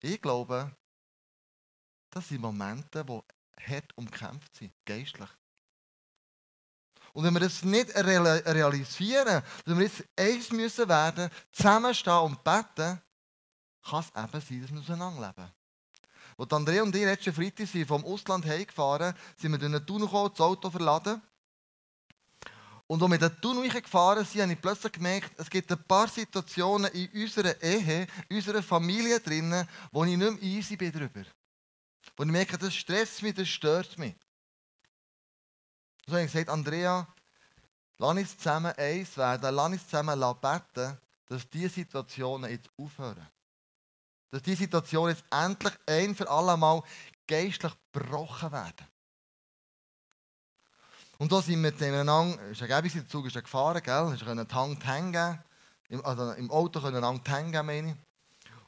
Ich 0.00 0.22
glaube, 0.22 0.76
das 2.10 2.28
sind 2.28 2.40
Momente, 2.40 3.04
die 3.04 3.20
hart 3.64 3.96
umkämpft 3.96 4.54
sind, 4.54 4.72
geistlich. 4.84 5.30
Und 7.18 7.24
wenn 7.24 7.34
wir 7.34 7.40
das 7.40 7.64
nicht 7.64 7.96
realisieren, 7.96 9.42
dass 9.64 9.76
wir 9.76 9.84
jetzt 9.84 10.04
eins 10.16 10.52
müssen 10.52 10.88
werden, 10.88 11.28
zusammenstehen 11.50 12.20
und 12.20 12.44
beten, 12.44 13.02
kann 13.82 14.04
es 14.04 14.12
eben 14.14 14.40
sein, 14.40 14.62
dass 14.62 14.72
wir 14.72 14.78
auseinanderleben. 14.78 15.52
Als 16.36 16.52
Andrea 16.52 16.84
und 16.84 16.94
ich 16.94 17.04
letzten 17.04 17.32
Freitag 17.32 17.66
sind 17.66 17.88
vom 17.88 18.04
Ausland 18.04 18.46
heimgefahren, 18.46 19.16
sind 19.36 19.50
wir 19.50 19.58
durch 19.58 19.72
den 19.72 19.84
Tunnel 19.84 20.06
gekommen, 20.06 20.30
das 20.30 20.40
Auto 20.40 20.70
verladen. 20.70 21.20
Und 22.86 23.02
als 23.02 23.10
wir 23.10 23.18
den 23.18 23.40
Tunnel 23.40 23.68
gefahren 23.68 24.24
sind, 24.24 24.42
habe 24.42 24.52
ich 24.52 24.60
plötzlich 24.60 24.92
gemerkt, 24.92 25.32
es 25.38 25.50
gibt 25.50 25.72
ein 25.72 25.84
paar 25.88 26.06
Situationen 26.06 26.88
in 26.92 27.10
unserer 27.20 27.60
Ehe, 27.60 28.06
in 28.28 28.36
unserer 28.36 28.62
Familie 28.62 29.18
drinnen, 29.18 29.68
wo 29.90 30.04
ich 30.04 30.16
nicht 30.16 30.18
mehr 30.20 30.40
easy 30.40 30.76
bin 30.76 30.92
darüber. 30.92 31.24
Wo 32.16 32.22
ich 32.22 32.30
merke, 32.30 32.56
das 32.56 32.76
stresst 32.76 33.24
mich, 33.24 33.34
das 33.34 33.48
stört 33.48 33.98
mich. 33.98 34.14
So 36.08 36.14
habe 36.14 36.24
ich 36.24 36.32
gesagt, 36.32 36.48
Andrea, 36.48 37.06
lass 37.98 38.16
uns 38.16 38.38
zusammen 38.38 38.72
eins 38.78 39.14
werden, 39.18 39.54
lass 39.54 39.72
uns 39.72 39.84
zusammen 39.84 40.18
beten, 40.40 40.96
dass 41.26 41.50
diese 41.50 41.68
Situationen 41.68 42.50
jetzt 42.50 42.70
aufhören. 42.78 43.28
Dass 44.30 44.40
diese 44.40 44.56
Situationen 44.56 45.14
jetzt 45.14 45.24
endlich 45.30 45.74
ein 45.86 46.14
für 46.14 46.30
alle 46.30 46.56
Mal 46.56 46.82
geistlich 47.26 47.74
gebrochen 47.92 48.50
werden. 48.52 48.86
Und 51.18 51.30
da 51.30 51.42
sind 51.42 51.62
wir 51.62 51.70
miteinander, 51.70 52.42
ist 52.44 52.62
ein 52.62 52.68
der 52.68 53.08
Zug 53.08 53.26
ist 53.26 53.34
gefahren, 53.34 53.82
gell? 53.82 54.14
Ich 54.14 54.24
konnte 54.24 54.56
einen 54.58 54.80
hängen, 54.80 55.38
also 56.04 56.32
im 56.32 56.50
Auto 56.50 56.80
können 56.80 57.04
einen 57.04 57.22
hängen, 57.26 57.66
meine 57.66 57.90
ich. 57.90 57.96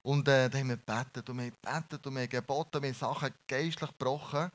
Und 0.02 0.28
äh, 0.28 0.50
da 0.50 0.58
haben 0.58 0.68
wir 0.68 0.76
gebetet 0.76 1.30
und 1.30 1.38
wir 1.38 1.44
haben 1.44 1.56
gebetet 1.62 2.06
und 2.06 2.14
wir 2.14 2.22
haben 2.22 2.28
geboten, 2.28 2.82
wir 2.82 2.90
haben 2.90 2.98
Sachen 2.98 3.32
geistlich 3.48 3.90
gebrochen. 3.96 4.50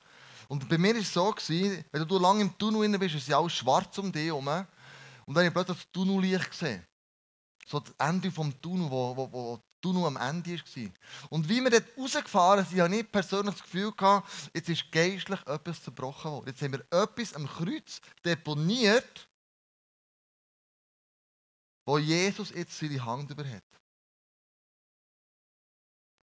Und 0.47 0.67
bei 0.69 0.77
mir 0.77 0.93
war 0.93 1.01
es 1.01 1.13
so, 1.13 1.31
gewesen, 1.31 1.83
wenn 1.91 2.07
du 2.07 2.19
lange 2.19 2.41
im 2.41 2.57
Tunnel 2.57 2.97
bist, 2.97 3.15
ist 3.15 3.27
es 3.27 3.33
alles 3.33 3.53
schwarz 3.53 3.97
um 3.97 4.11
dich 4.11 4.25
herum. 4.25 4.47
Und 4.47 5.33
dann 5.33 5.45
habe 5.45 5.47
ich 5.47 5.53
plötzlich 5.53 5.77
das 5.77 5.91
Tunnellicht 5.91 6.49
gesehen. 6.49 6.85
So 7.65 7.79
das 7.79 7.93
Ende 7.97 8.29
des 8.29 8.61
Tunnel, 8.61 8.89
wo, 8.89 9.17
wo, 9.17 9.31
wo 9.31 9.59
Tunnel 9.81 10.05
am 10.05 10.17
Ende 10.17 10.57
war. 10.57 10.91
Und 11.29 11.47
wie 11.47 11.61
wir 11.61 11.69
dort 11.69 11.97
rausgefahren 11.97 12.65
sind, 12.65 12.81
habe 12.81 12.95
ich 12.95 13.11
persönlich 13.11 13.53
das 13.53 13.63
Gefühl 13.63 13.91
gehabt, 13.91 14.49
jetzt 14.53 14.69
ist 14.69 14.91
geistlich 14.91 15.39
etwas 15.45 15.83
zerbrochen 15.83 16.31
worden. 16.31 16.47
Jetzt 16.47 16.61
haben 16.61 16.73
wir 16.73 16.85
etwas 16.91 17.33
am 17.33 17.47
Kreuz 17.47 18.01
deponiert, 18.23 19.29
wo 21.85 21.99
Jesus 21.99 22.49
jetzt 22.49 22.77
seine 22.77 23.03
Hand 23.05 23.29
über 23.29 23.47
hat. 23.47 23.63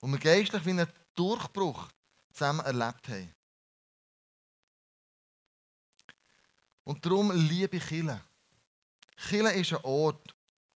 Und 0.03 0.13
wir 0.13 0.19
geistlich 0.19 0.65
wie 0.67 0.71
einen 0.71 0.93
Durchbruch 1.15 1.89
zusammen 2.33 2.61
erlebt 2.61 3.09
haben. 3.09 3.33
Und 6.87 7.05
darum 7.05 7.33
liebe 7.33 7.77
ich 7.77 7.87
Kille. 7.87 8.23
Kille 9.29 9.53
ist 9.53 9.73
ein 9.73 9.85
Ort, 9.85 10.35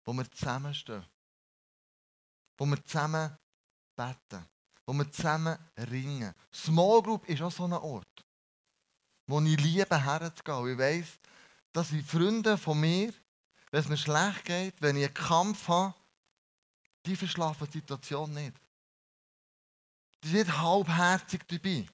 wo 0.05 0.13
wir 0.13 0.29
zusammenstehen 0.31 1.05
wo 2.57 2.65
wir 2.65 2.83
zusammen 2.83 3.37
beten, 3.95 4.45
wo 4.85 4.93
wir 4.93 5.11
zusammen 5.11 5.57
ringen. 5.77 6.33
Small 6.51 7.01
Group 7.01 7.27
ist 7.29 7.41
auch 7.41 7.51
so 7.51 7.65
ein 7.65 7.73
Ort, 7.73 8.25
wo 9.27 9.39
ich 9.41 9.59
liebe 9.59 10.03
herzugehen. 10.03 10.73
Ich 10.73 10.77
weiss, 10.77 11.19
das 11.71 11.89
sind 11.89 12.05
Freunde 12.05 12.57
von 12.57 12.79
mir, 12.79 13.13
wenn 13.71 13.81
es 13.81 13.89
mir 13.89 13.97
schlecht 13.97 14.45
geht, 14.45 14.81
wenn 14.81 14.97
ich 14.97 15.05
einen 15.05 15.13
Kampf 15.13 15.67
habe, 15.67 15.93
die 17.05 17.15
verschlafen 17.15 17.67
die 17.67 17.79
Situation 17.79 18.33
nicht. 18.33 18.59
Die 20.23 20.29
sind 20.29 20.57
halbherzig 20.57 21.47
dabei. 21.47 21.87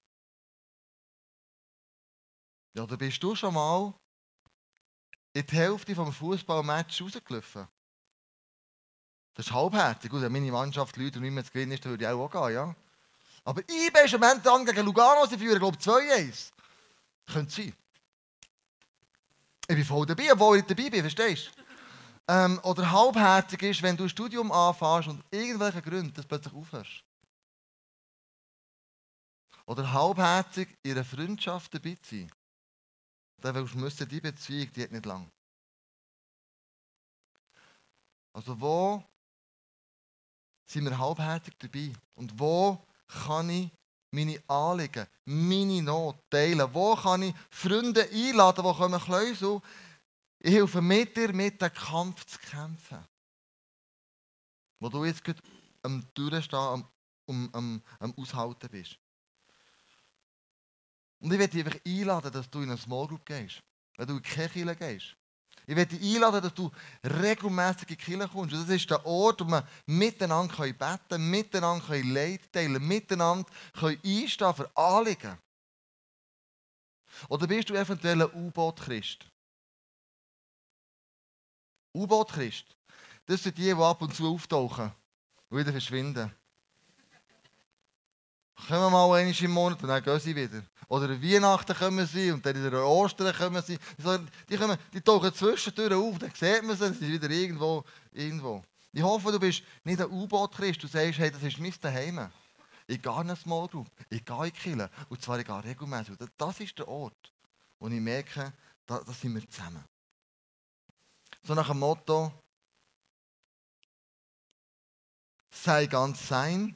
Ja, 2.75 2.88
da 2.88 2.96
bist 2.96 3.22
du 3.22 3.36
schon 3.36 3.53
mal 3.53 3.93
in 5.34 5.46
die 5.46 5.56
Hälfte 5.56 5.96
vom 5.96 6.13
Fußballmatch 6.13 7.02
rausgelaufen. 7.02 7.68
Das 9.34 9.48
ist 9.48 9.52
halbherzig. 9.52 10.12
Gut, 10.12 10.22
wenn 10.22 10.32
meine 10.32 10.52
Mannschaft 10.52 10.96
Leute 10.98 11.20
nicht 11.20 11.32
mehr 11.32 11.44
zu 11.44 11.52
gewinnen 11.52 11.72
ist, 11.72 11.84
dann 11.84 11.92
würde 11.92 12.06
ich 12.06 12.10
auch 12.10 12.30
gehen, 12.30 12.54
ja. 12.54 12.75
Aber 13.44 13.62
IB 13.62 14.00
ist 14.06 14.13
am 14.13 14.24
Ende 14.24 14.44
dann 14.44 14.66
gegen 14.66 14.86
Lugano, 14.86 15.25
sie 15.25 15.38
führen, 15.38 15.60
glaube 15.60 15.78
ich, 15.80 15.86
2-1. 15.86 16.52
Könnte 17.28 17.52
sein. 17.52 17.74
Ich 19.68 19.75
bin 19.75 19.86
voll 19.86 20.06
dabei, 20.06 20.32
obwohl 20.32 20.60
ich 20.60 20.66
dabei 20.66 20.90
bin, 20.90 21.02
verstehst 21.02 21.52
du? 21.56 21.63
Ähm, 22.28 22.60
oder 22.63 22.90
halbherzig 22.90 23.63
ist, 23.63 23.82
wenn 23.82 23.98
du 23.98 24.04
ein 24.04 24.10
Studium 24.10 24.52
anfängst 24.52 25.10
und 25.10 25.24
irgendwelche 25.32 25.82
Gründe 25.82 26.13
das 26.13 26.25
plötzlich 26.25 26.54
aufhörst. 26.54 27.04
Oder 29.66 29.92
halbherzig 29.92 30.70
in 30.84 30.92
einer 30.92 31.04
Freundschaft 31.04 31.74
dabei 31.74 31.98
zu 32.02 32.16
sein. 32.16 32.32
Dann 33.43 33.55
willst 33.55 33.73
du 33.73 33.79
müssen, 33.79 34.07
die 34.07 34.21
Beziehung, 34.21 34.71
die 34.71 34.83
hat 34.83 34.91
nicht 34.93 35.05
lang. 35.05 35.29
Also 38.31 38.59
wo 38.59 39.03
sind 40.65 40.85
wir 40.85 40.97
halbherzig 40.97 41.53
dabei? 41.59 41.91
Und 42.15 42.39
wo 42.39 42.81
kann 43.05 43.50
ich 43.50 43.69
meine 44.12 44.41
Anliegen, 44.47 45.05
meine 45.25 45.81
Not 45.81 46.15
teilen? 46.29 46.73
Wo 46.73 46.95
kann 46.95 47.23
ich 47.23 47.35
Freunde 47.50 48.09
einladen, 48.09 48.63
die 48.63 48.77
kommen 48.77 49.01
Kleusel? 49.01 49.62
Ich 50.39 50.53
helfe 50.53 50.81
mit 50.81 51.17
dir, 51.17 51.33
mit 51.33 51.62
dem 51.62 51.73
Kampf 51.73 52.25
zu 52.25 52.39
kämpfen. 52.39 53.05
Wo 54.79 54.88
du 54.88 55.03
jetzt 55.03 55.21
gerade 55.21 55.41
am 55.81 56.01
Durchstehen, 56.13 56.59
am, 56.59 56.88
am, 57.27 57.50
am, 57.51 57.83
am 58.00 58.13
Aushalten 58.17 58.69
bist. 58.69 58.97
Und 61.24 61.32
ich 61.32 61.39
werde 61.39 61.53
dich 61.53 61.65
einfach 61.65 61.80
einladen, 61.88 62.34
dass 62.34 62.50
du 62.50 62.60
in 62.60 62.70
eine 62.70 62.77
Small 62.77 63.08
Group 63.08 63.25
gehst. 63.25 63.63
Wenn 63.96 64.08
du 64.08 64.18
in 64.18 64.22
die 64.22 64.30
Kirche 64.30 64.75
gehst. 64.75 65.15
Ich 65.65 65.74
werde 65.74 65.96
dich 65.96 66.15
einladen, 66.15 66.42
dass 66.42 66.53
du 66.53 66.70
regelmäßig 67.01 67.92
in 67.92 68.20
die 68.20 68.27
kommst. 68.27 68.53
Und 68.53 68.62
das 68.62 68.68
ist 68.68 68.89
der 68.89 69.06
Ort, 69.06 69.39
wo 69.39 69.46
wir 69.46 69.65
miteinander 69.86 70.53
beten 70.53 71.00
können, 71.08 71.30
miteinander 71.30 72.03
Leid 72.03 72.51
teilen 72.51 72.86
miteinander 72.86 73.48
einstehen 73.82 74.53
für 74.53 74.70
Anliegen. 74.75 75.38
Oder 77.30 77.48
bist 77.48 77.70
du 77.70 77.75
eventuell 77.75 78.22
ein 78.22 78.34
U-Boot-Christ? 78.34 79.25
U-Boot-Christ, 81.96 82.65
das 83.27 83.44
sind 83.44 83.58
die, 83.58 83.63
die 83.63 83.72
ab 83.72 84.01
und 84.01 84.13
zu 84.13 84.27
auftauchen 84.27 84.92
und 85.48 85.58
wieder 85.58 85.72
verschwinden. 85.72 86.36
Kommen 88.55 88.91
mal 88.91 89.17
einmal 89.17 89.43
im 89.43 89.51
Monat 89.51 89.81
und 89.81 89.89
dann 89.89 90.03
gehen 90.03 90.19
sie 90.19 90.36
wieder. 90.36 90.63
Oder 90.88 91.10
Weihnachten 91.22 91.75
kommen 91.75 92.05
sie 92.05 92.31
und 92.31 92.45
dann 92.45 92.55
in 92.55 92.69
der 92.69 92.86
Ostern 92.86 93.36
kommen 93.36 93.62
sie. 93.63 93.79
Die, 94.50 94.57
kommen, 94.57 94.77
die 94.93 95.01
tauchen 95.01 95.33
zwischendurch 95.33 95.93
auf, 95.93 96.19
dann 96.19 96.31
sieht 96.33 96.63
man 96.63 96.77
sie, 96.77 96.89
sie 96.89 97.00
sind 97.00 97.12
wieder 97.13 97.29
irgendwo, 97.29 97.83
irgendwo. 98.12 98.63
Ich 98.91 99.01
hoffe, 99.01 99.31
du 99.31 99.39
bist 99.39 99.63
nicht 99.83 100.00
ein 100.00 100.12
U-Boot-Christ. 100.12 100.83
Du 100.83 100.88
sagst, 100.88 101.17
hey, 101.17 101.31
das 101.31 101.41
ist 101.41 101.57
mein 101.57 101.74
Daheim. 101.81 102.29
Ich 102.86 103.01
gehe 103.01 103.12
in 103.12 103.19
eine 103.19 103.36
Small 103.36 103.67
Group, 103.67 103.89
ich 104.10 104.24
gehe 104.24 104.45
in 104.45 104.53
Kirche. 104.53 104.89
Und 105.10 105.22
zwar 105.22 105.39
ich 105.39 105.45
gehe 105.45 105.63
regelmäßig. 105.63 106.15
Das 106.38 106.60
ist 106.60 106.77
der 106.77 106.88
Ort, 106.88 107.33
wo 107.79 107.88
ich 107.88 108.00
merke, 108.00 108.53
da, 108.86 109.00
da 109.00 109.12
sind 109.13 109.33
wir 109.33 109.50
zusammen. 109.50 109.83
So 111.41 111.55
nach 111.55 111.67
dem 111.67 111.79
Motto, 111.79 112.31
sei 115.50 115.88
ganz 115.88 116.27
sein 116.27 116.75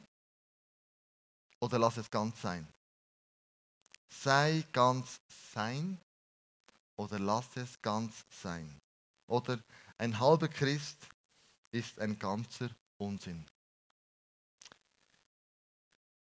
oder 1.59 1.79
lass 1.79 1.97
es 1.97 2.09
ganz 2.09 2.41
sein. 2.41 2.67
Sei 4.09 4.65
ganz 4.71 5.19
sein 5.53 5.99
oder 6.95 7.19
lass 7.19 7.55
es 7.55 7.81
ganz 7.81 8.25
sein. 8.29 8.79
Oder 9.27 9.59
ein 9.97 10.19
halber 10.19 10.47
Christ 10.47 10.97
ist 11.71 11.99
ein 11.99 12.17
ganzer 12.17 12.69
Unsinn. 12.97 13.45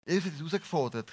Ihr 0.07 0.21
seid 0.21 0.35
herausgefordert, 0.35 1.11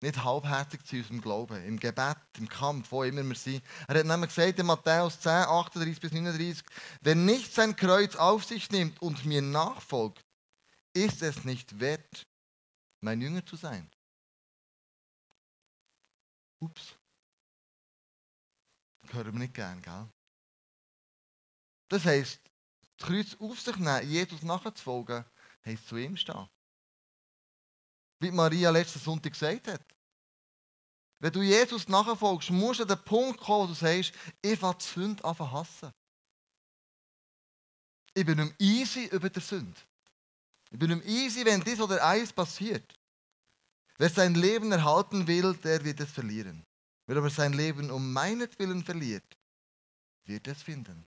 nicht 0.00 0.22
halbherzig 0.22 0.84
zu 0.84 0.96
unserem 0.96 1.20
Glauben, 1.20 1.64
im 1.64 1.78
Gebet, 1.78 2.16
im 2.38 2.48
Kampf, 2.48 2.90
wo 2.90 3.02
immer 3.02 3.22
wir 3.22 3.34
sind. 3.34 3.62
Er 3.86 3.98
hat 3.98 4.06
nämlich 4.06 4.34
gesagt 4.34 4.58
in 4.58 4.66
Matthäus 4.66 5.20
10, 5.20 5.30
38 5.30 6.00
bis 6.00 6.12
39, 6.12 6.64
wer 7.02 7.14
nicht 7.14 7.52
sein 7.52 7.76
Kreuz 7.76 8.16
auf 8.16 8.44
sich 8.44 8.70
nimmt 8.70 9.00
und 9.02 9.24
mir 9.24 9.42
nachfolgt, 9.42 10.24
ist 10.94 11.22
es 11.22 11.44
nicht 11.44 11.80
wert, 11.80 12.26
mein 13.00 13.20
Jünger 13.20 13.44
zu 13.44 13.56
sein. 13.56 13.90
Ups. 16.60 16.94
Das 19.02 19.14
hören 19.14 19.32
wir 19.32 19.40
nicht 19.40 19.54
gern, 19.54 19.80
gell? 19.82 20.08
Das 21.88 22.04
heisst, 22.04 22.40
das 22.98 23.08
Kreuz 23.08 23.36
auf 23.40 23.60
sich 23.60 23.76
nehmen, 23.76 24.08
Jesus 24.08 24.42
nachzufolgen, 24.42 25.24
heisst 25.64 25.88
zu 25.88 25.96
ihm 25.96 26.16
stehen. 26.16 26.48
Wie 28.20 28.30
Maria 28.30 28.70
letzten 28.70 29.00
Sonntag 29.00 29.32
gesagt 29.32 29.66
hat. 29.66 29.84
Wenn 31.18 31.32
du 31.32 31.42
Jesus 31.42 31.88
nachfolgst, 31.88 32.50
musst 32.50 32.80
du 32.80 32.84
an 32.84 32.88
den 32.88 33.04
Punkt 33.04 33.40
kommen, 33.40 33.64
wo 33.64 33.66
du 33.66 33.74
sagst, 33.74 34.12
ich 34.40 34.62
will 34.62 34.74
die 34.74 34.84
Sünde 34.84 35.24
einfach 35.24 35.50
hassen. 35.50 35.92
Ich 38.14 38.24
bin 38.24 38.38
nicht 38.38 38.54
easy 38.60 39.06
über 39.06 39.28
die 39.30 39.40
Sünde. 39.40 39.78
Ich 40.70 40.78
bin 40.78 40.90
nicht 40.90 41.06
easy, 41.06 41.44
wenn 41.44 41.60
dies 41.60 41.80
oder 41.80 42.04
eins 42.04 42.32
passiert. 42.32 42.94
Wer 43.98 44.08
sein 44.08 44.34
Leben 44.34 44.72
erhalten 44.72 45.26
will, 45.26 45.54
der 45.56 45.84
wird 45.84 46.00
es 46.00 46.10
verlieren. 46.10 46.64
Wer 47.06 47.16
aber 47.16 47.30
sein 47.30 47.52
Leben 47.52 47.90
um 47.90 48.12
meinetwillen 48.12 48.84
verliert, 48.84 49.36
wird 50.24 50.46
es 50.46 50.62
finden. 50.62 51.06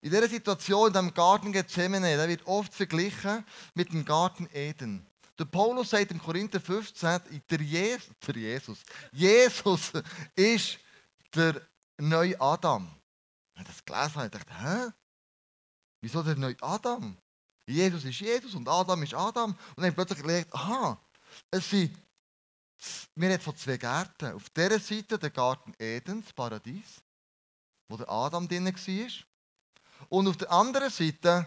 In 0.00 0.10
dieser 0.10 0.28
Situation, 0.28 0.88
in 0.88 0.92
dem 0.92 1.14
Garten 1.14 1.52
Gethsemane, 1.52 2.16
der 2.16 2.28
wird 2.28 2.46
oft 2.46 2.72
verglichen 2.72 3.44
mit 3.74 3.92
dem 3.92 4.04
Garten 4.04 4.48
Eden. 4.52 5.04
Der 5.38 5.46
Paulus 5.46 5.90
sagt 5.90 6.10
im 6.10 6.20
Korinther 6.20 6.60
15, 6.60 7.42
der 7.48 7.60
Jesus, 7.60 8.10
der 8.26 8.36
Jesus, 8.36 8.78
Jesus 9.12 9.92
ist 10.34 10.78
der 11.34 11.60
neue 11.96 12.40
Adam. 12.40 12.88
Wenn 13.54 13.62
ich 13.62 13.68
das 13.68 13.84
gelesen 13.84 14.14
habe, 14.16 14.30
dachte 14.30 14.50
ich, 14.50 14.58
hä? 14.58 14.92
Wieso 16.00 16.22
der 16.22 16.36
neue 16.36 16.56
Adam? 16.60 17.16
Jesus 17.68 18.04
ist 18.04 18.20
Jesus 18.20 18.54
und 18.54 18.68
Adam 18.68 19.02
ist 19.02 19.14
Adam. 19.14 19.50
Und 19.50 19.58
dann 19.76 19.84
habe 19.84 19.88
ich 19.88 19.94
plötzlich 19.94 20.20
gelernt, 20.20 20.52
aha, 20.54 21.00
es 21.50 21.68
sind, 21.68 21.96
wir 23.14 23.28
reden 23.28 23.42
von 23.42 23.56
zwei 23.56 23.76
Gärten. 23.76 24.32
Auf 24.32 24.48
dieser 24.50 24.78
Seite 24.78 25.18
der 25.18 25.30
Garten 25.30 25.74
Eden, 25.78 26.22
das 26.22 26.32
Paradies, 26.32 27.02
wo 27.88 27.96
der 27.96 28.08
Adam 28.08 28.48
drin 28.48 28.66
war. 28.66 30.06
Und 30.08 30.28
auf 30.28 30.36
der 30.36 30.50
anderen 30.50 30.90
Seite 30.90 31.46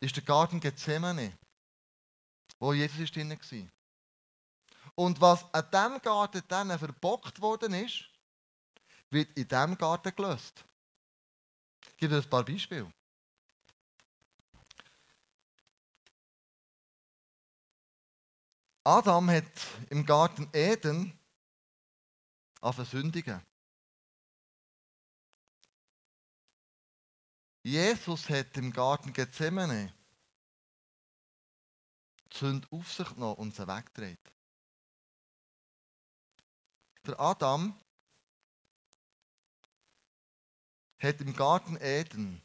ist 0.00 0.14
der 0.14 0.22
Garten 0.22 0.60
Gethsemane, 0.60 1.36
wo 2.58 2.72
Jesus 2.72 3.10
drin 3.10 3.30
war. 3.30 3.68
Und 4.94 5.20
was 5.20 5.44
an 5.54 5.70
diesem 5.70 6.02
Garten 6.02 6.42
dann 6.48 6.78
verbockt 6.78 7.40
worden 7.40 7.72
ist, 7.74 8.04
wird 9.10 9.36
in 9.36 9.48
diesem 9.48 9.78
Garten 9.78 10.14
gelöst. 10.14 10.64
Ich 11.92 11.96
gebe 11.98 12.14
dir 12.14 12.22
ein 12.22 12.30
paar 12.30 12.44
Beispiele. 12.44 12.92
Adam 18.84 19.30
hat 19.30 19.44
im 19.90 20.06
Garten 20.06 20.48
Eden 20.52 21.12
versündigen. 22.60 23.40
Jesus 27.62 28.28
hat 28.30 28.56
im 28.56 28.72
Garten 28.72 29.12
Gethsemane 29.12 29.92
die 32.32 32.36
Sünde 32.36 32.68
auf 32.70 32.92
sich 32.92 33.08
genommen 33.08 33.36
und 33.36 33.54
sie 33.54 33.66
weggedreht. 33.66 34.32
Der 37.06 37.18
Adam 37.20 37.78
hat 40.98 41.20
im 41.20 41.34
Garten 41.34 41.76
Eden 41.80 42.42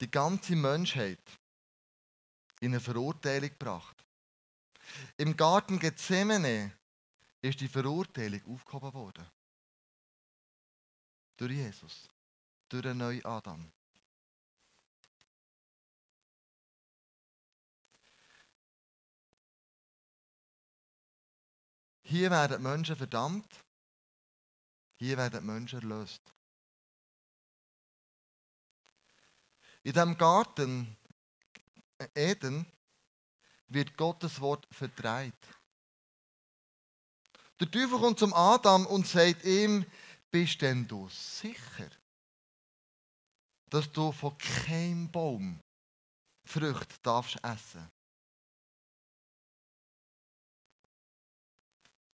die 0.00 0.10
ganze 0.10 0.56
Menschheit 0.56 1.20
in 2.60 2.72
eine 2.72 2.80
Verurteilung 2.80 3.50
gebracht. 3.50 4.05
Im 5.16 5.36
Garten 5.36 5.78
Gethsemane 5.78 6.76
ist 7.42 7.60
die 7.60 7.68
Verurteilung 7.68 8.54
aufgehoben 8.54 8.92
worden. 8.92 9.26
Durch 11.36 11.52
Jesus. 11.52 12.08
Durch 12.68 12.82
den 12.82 12.98
neuen 12.98 13.24
Adam. 13.24 13.72
Hier 22.02 22.30
werden 22.30 22.62
Menschen 22.62 22.96
verdammt. 22.96 23.64
Hier 24.96 25.16
werden 25.16 25.44
Menschen 25.44 25.80
erlöst. 25.80 26.22
In 29.82 29.92
diesem 29.92 30.16
Garten 30.16 30.96
Eden 32.14 32.66
wird 33.68 33.96
Gottes 33.96 34.40
Wort 34.40 34.66
verdreht. 34.70 35.34
Der 37.60 37.70
Teufel 37.70 37.98
kommt 37.98 38.18
zum 38.18 38.34
Adam 38.34 38.86
und 38.86 39.06
sagt 39.06 39.44
ihm, 39.44 39.84
bist 40.30 40.60
denn 40.60 40.86
du 40.86 41.08
sicher, 41.08 41.88
dass 43.70 43.90
du 43.90 44.12
von 44.12 44.36
keinem 44.36 45.10
Baum 45.10 45.60
Früchte 46.46 46.96
darfst 47.02 47.42
essen? 47.42 47.90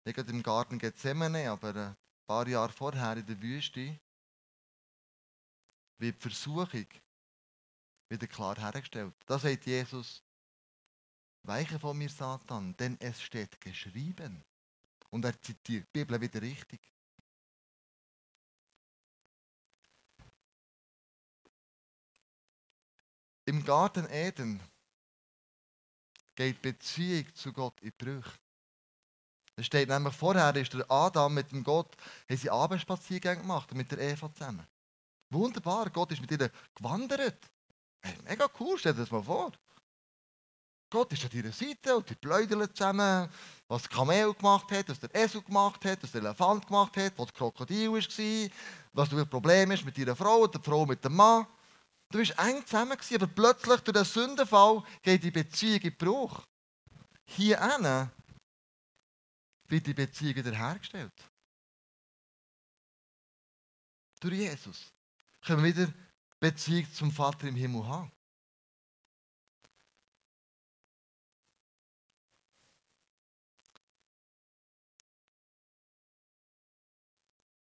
Nicht 0.04 0.18
im 0.18 0.42
Garten 0.42 0.78
Gethsemane, 0.78 1.50
aber 1.50 1.74
ein 1.74 1.96
paar 2.26 2.46
Jahre 2.48 2.72
vorher 2.72 3.16
in 3.16 3.26
der 3.26 3.40
Wüste 3.40 3.98
wird 5.98 6.16
die 6.16 6.20
Versuchung 6.20 6.86
wieder 8.08 8.26
klar 8.26 8.56
hergestellt. 8.58 9.14
Da 9.26 9.38
sagt 9.38 9.66
Jesus, 9.66 10.22
weiche 11.42 11.78
von 11.78 11.96
mir, 11.96 12.08
Satan, 12.08 12.76
denn 12.76 12.96
es 13.00 13.20
steht 13.22 13.60
geschrieben. 13.60 14.44
Und 15.10 15.24
er 15.24 15.40
zitiert 15.40 15.86
die 15.94 15.98
Bibel 15.98 16.20
wieder 16.20 16.40
richtig. 16.40 16.80
Im 23.46 23.64
Garten 23.64 24.06
Eden 24.10 24.62
geht 26.36 26.62
Beziehung 26.62 27.34
zu 27.34 27.52
Gott 27.52 27.80
in 27.82 27.92
Brüche. 27.98 28.38
Es 29.56 29.66
steht 29.66 29.88
nämlich 29.88 30.14
vorher, 30.14 30.54
ist 30.54 30.72
der 30.72 30.90
Adam 30.90 31.34
mit 31.34 31.50
dem 31.50 31.64
Gott, 31.64 31.96
haben 32.28 32.36
sie 32.36 32.48
Abendspaziergänge 32.48 33.42
gemacht, 33.42 33.74
mit 33.74 33.90
der 33.90 33.98
Eva 33.98 34.32
zusammen. 34.32 34.66
Wunderbar, 35.30 35.90
Gott 35.90 36.12
ist 36.12 36.20
mit 36.20 36.30
ihnen 36.30 36.50
gewandert. 36.74 37.50
Mega 38.24 38.48
cool, 38.58 38.78
stell 38.78 38.94
dir 38.94 39.00
das 39.00 39.10
mal 39.10 39.22
vor. 39.22 39.52
Gott 40.90 41.12
ist 41.12 41.24
an 41.24 41.30
ihrer 41.32 41.52
Seite 41.52 41.96
und 41.96 42.10
die 42.10 42.16
pläudern 42.16 42.68
zusammen, 42.74 43.28
was 43.68 43.82
der 43.82 43.90
Kamel 43.90 44.34
gemacht 44.34 44.70
hat, 44.72 44.88
was 44.88 44.98
der 44.98 45.14
Esel 45.14 45.40
gemacht 45.42 45.84
hat, 45.84 46.02
was 46.02 46.10
der 46.10 46.20
Elefant 46.20 46.66
gemacht 46.66 46.96
hat, 46.96 47.12
was 47.16 47.26
der 47.26 47.34
Krokodil 47.34 47.92
war, 47.92 48.50
was 48.92 49.08
du 49.08 49.18
ein 49.18 49.30
Problem 49.30 49.70
ist 49.70 49.84
mit 49.84 49.96
ihrer 49.96 50.16
Frau 50.16 50.42
und 50.42 50.52
der 50.52 50.60
Frau 50.60 50.84
mit 50.84 51.04
dem 51.04 51.14
Mann. 51.14 51.46
Du 52.10 52.18
bist 52.18 52.36
eng 52.38 52.66
zusammen, 52.66 52.98
aber 53.14 53.26
plötzlich 53.28 53.80
durch 53.80 53.96
den 53.96 54.04
Sündenfall 54.04 54.82
geht 55.00 55.22
die 55.22 55.30
Beziehung 55.30 55.80
in 55.80 55.96
Bruch. 55.96 56.42
Hier 57.24 58.10
wird 59.68 59.86
die 59.86 59.94
Beziehung 59.94 60.34
wiederhergestellt. 60.34 61.12
Durch 64.18 64.34
Jesus 64.34 64.92
können 65.42 65.62
wir 65.62 65.76
wieder 65.76 65.92
Beziehung 66.40 66.92
zum 66.92 67.12
Vater 67.12 67.46
im 67.46 67.54
Himmel 67.54 67.86
haben. 67.86 68.10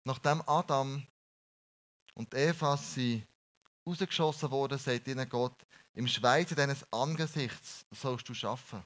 Nachdem 0.03 0.41
Adam 0.47 1.05
und 2.15 2.33
Eva 2.33 2.77
sie 2.77 3.25
rausgeschossen 3.85 4.51
wurden, 4.51 4.77
sagt 4.77 5.07
ihnen 5.07 5.27
Gott, 5.29 5.65
im 5.93 6.07
Schweiße 6.07 6.55
deines 6.55 6.91
Angesichts 6.91 7.85
sollst 7.91 8.27
du 8.27 8.33
schaffen. 8.33 8.83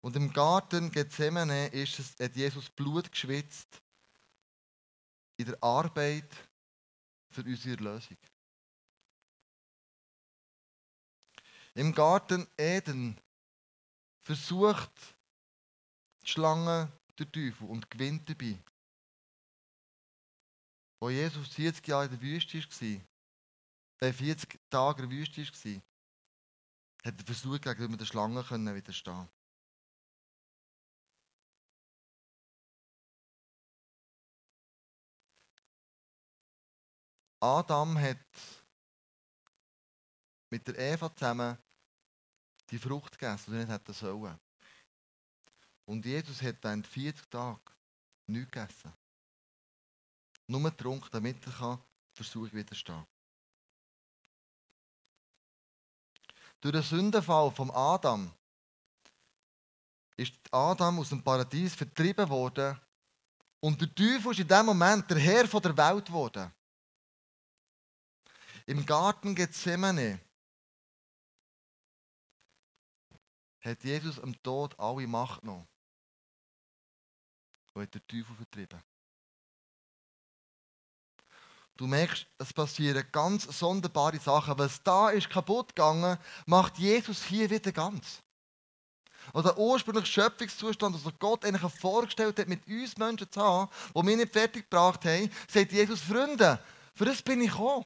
Und 0.00 0.16
im 0.16 0.32
Garten 0.32 0.90
Gethsemane 0.90 1.68
ist 1.68 1.98
es, 1.98 2.18
hat 2.18 2.36
Jesus 2.36 2.68
Blut 2.70 3.10
geschwitzt 3.10 3.82
in 5.36 5.46
der 5.46 5.62
Arbeit 5.62 6.30
für 7.30 7.42
unsere 7.42 7.76
Erlösung. 7.76 8.18
Im 11.74 11.92
Garten 11.92 12.46
Eden 12.56 13.20
versucht 14.22 14.92
die 16.22 16.28
Schlange 16.28 16.92
der 17.18 17.30
Teufel 17.30 17.68
und 17.68 17.90
gewinnt 17.90 18.28
dabei. 18.28 18.58
Wo 21.04 21.10
Jesus 21.10 21.48
40 21.48 21.86
Jahre 21.86 22.06
in 22.06 22.12
der 22.12 22.22
Wüste 22.22 22.58
war, 24.00 24.12
40 24.14 24.58
Tage 24.70 25.02
in 25.02 25.10
der 25.10 25.18
Wüste 25.18 25.42
war, 25.42 25.82
hat 27.04 27.20
er 27.20 27.26
versucht, 27.26 27.62
gegen 27.62 27.98
der 27.98 28.06
Schlange 28.06 28.42
widerstehen 28.74 29.28
Adam 37.38 37.98
hat 37.98 38.26
mit 40.48 40.66
der 40.66 40.78
Eva 40.78 41.14
zusammen 41.14 41.58
die 42.70 42.78
Frucht 42.78 43.18
gegessen, 43.18 43.50
die 43.50 43.58
er 43.58 43.66
nicht 43.66 43.72
hätte 43.74 43.92
sollen. 43.92 44.40
Und 45.84 46.06
Jesus 46.06 46.40
hat 46.40 46.64
während 46.64 46.86
40 46.86 47.28
Tagen 47.28 47.60
nichts 48.26 48.52
gegessen. 48.52 49.03
Nur 50.46 50.62
getrunken, 50.62 51.08
damit 51.10 51.44
er 51.46 51.76
die 51.76 52.16
Versuchung 52.16 52.52
widerstehen 52.52 52.96
kann. 52.96 53.06
Durch 56.60 56.72
den 56.72 56.82
Sündenfall 56.82 57.50
von 57.50 57.70
Adam 57.70 58.32
ist 60.16 60.34
Adam 60.50 60.98
aus 60.98 61.10
dem 61.10 61.22
Paradies 61.22 61.74
vertrieben 61.74 62.28
worden 62.28 62.80
und 63.60 63.80
der 63.80 63.94
Teufel 63.94 64.32
ist 64.32 64.40
in 64.40 64.48
dem 64.48 64.66
Moment 64.66 65.10
der 65.10 65.18
Herr 65.18 65.44
der 65.46 65.76
Welt 65.76 66.06
geworden. 66.06 66.52
Im 68.66 68.86
Garten 68.86 69.34
Gethsemane 69.34 70.20
hat 73.60 73.84
Jesus 73.84 74.18
am 74.20 74.40
Tod 74.42 74.78
alle 74.78 75.06
Macht 75.06 75.40
genommen 75.40 75.68
und 77.74 77.82
hat 77.82 77.94
den 77.94 78.06
Teufel 78.06 78.36
vertrieben. 78.36 78.82
Du 81.76 81.86
merkst, 81.86 82.26
es 82.38 82.52
passieren 82.52 83.04
ganz 83.10 83.44
sonderbare 83.44 84.18
Sachen. 84.18 84.58
Was 84.58 84.82
da 84.82 85.10
ist 85.10 85.30
kaputt 85.30 85.74
gegangen, 85.74 86.18
macht 86.46 86.78
Jesus 86.78 87.24
hier 87.24 87.50
wieder 87.50 87.72
ganz. 87.72 88.22
Und 89.32 89.46
der 89.46 89.58
ursprüngliche 89.58 90.06
Schöpfungszustand, 90.06 90.94
also 90.94 91.10
Gott 91.18 91.44
eigentlich 91.44 91.72
vorgestellt 91.72 92.38
hat, 92.38 92.46
mit 92.46 92.66
uns 92.66 92.96
Menschen 92.96 93.30
zu 93.30 93.40
haben, 93.40 93.70
die 93.96 94.06
wir 94.06 94.16
nicht 94.16 94.32
fertig 94.32 94.70
gebracht 94.70 95.04
haben, 95.04 95.30
sagt 95.48 95.72
Jesus, 95.72 96.00
Freunde, 96.00 96.62
für 96.94 97.06
das 97.06 97.22
bin 97.22 97.40
ich 97.40 97.50
gekommen 97.50 97.84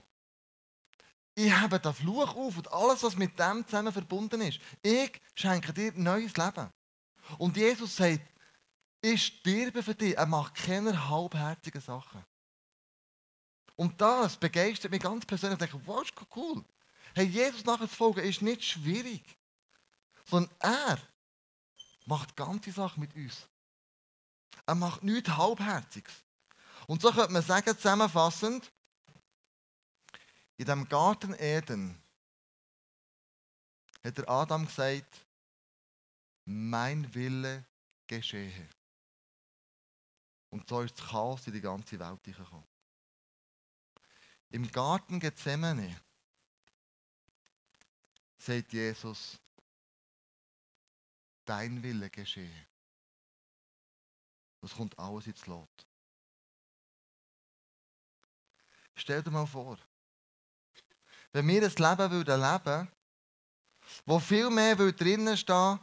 ich 1.39 1.53
habe 1.53 1.79
den 1.79 1.95
Fluch 1.95 2.35
auf 2.35 2.59
und 2.59 2.73
alles, 2.73 3.05
was 3.05 3.17
mit 3.17 3.39
dem 3.39 3.65
zusammen 3.65 3.93
verbunden 3.93 4.41
ist. 4.41 4.59
Ich 4.83 5.21
schenke 5.37 5.73
dir 5.73 5.93
neues 5.95 6.37
Leben. 6.37 6.69
Und 7.39 7.57
Jesus 7.57 7.95
sagt, 7.95 8.27
ich 9.01 9.25
sterbe 9.25 9.85
für 9.85 9.95
dich. 9.95 10.17
Er 10.17 10.27
macht 10.27 10.57
keine 10.57 11.09
halbherzigen 11.09 11.81
Sachen. 11.81 12.25
Und 13.79 14.01
das 14.01 14.37
begeistert 14.37 14.91
mich 14.91 15.01
ganz 15.01 15.25
persönlich. 15.25 15.61
Ich 15.61 15.71
denke, 15.71 15.87
wow, 15.87 16.03
ist 16.03 16.13
cool. 16.35 16.65
Hey, 17.15 17.27
Jesus 17.27 17.65
nachzufolgen 17.65 18.25
ist 18.25 18.43
nicht 18.43 18.65
schwierig. 18.65 19.23
Sondern 20.25 20.53
er 20.59 20.99
macht 22.05 22.35
ganze 22.35 22.73
Sachen 22.73 22.99
mit 22.99 23.15
uns. 23.15 23.49
Er 24.67 24.75
macht 24.75 25.05
nichts 25.05 25.31
Halbherziges. 25.31 26.13
Und 26.89 27.03
so 27.03 27.13
könnte 27.13 27.33
man 27.33 27.43
sagen, 27.43 27.77
zusammenfassend, 27.77 28.73
in 30.57 30.67
dem 30.67 30.89
Garten 30.89 31.35
Eden 31.39 32.03
hat 34.03 34.19
der 34.19 34.29
Adam 34.29 34.67
gesagt, 34.67 35.25
mein 36.47 37.15
Wille 37.15 37.65
geschehe. 38.09 38.69
Und 40.51 40.69
so 40.69 40.81
ist 40.81 40.99
das 40.99 41.07
Chaos 41.07 41.47
in 41.47 41.53
die 41.53 41.61
ganze 41.61 41.97
Welt 42.01 42.25
gekommen. 42.25 42.67
Im 44.51 44.71
Garten 44.71 45.21
Gethsemane 45.21 46.01
sagt 48.39 48.73
Jesus, 48.73 49.39
dein 51.45 51.83
Wille 51.83 52.09
geschehe. 52.09 52.67
Das 54.61 54.75
kommt 54.75 54.99
alles 54.99 55.27
ins 55.27 55.47
Lot. 55.47 55.87
Stell 58.95 59.23
dir 59.23 59.31
mal 59.31 59.47
vor, 59.47 59.79
wenn 61.33 61.47
wir 61.47 61.63
ein 61.63 61.73
Leben 61.73 62.11
würden 62.11 62.41
leben 62.41 62.89
wo 64.07 64.19
viel 64.19 64.51
mehr 64.51 64.77
drinnen 64.93 65.37
stehen 65.37 65.79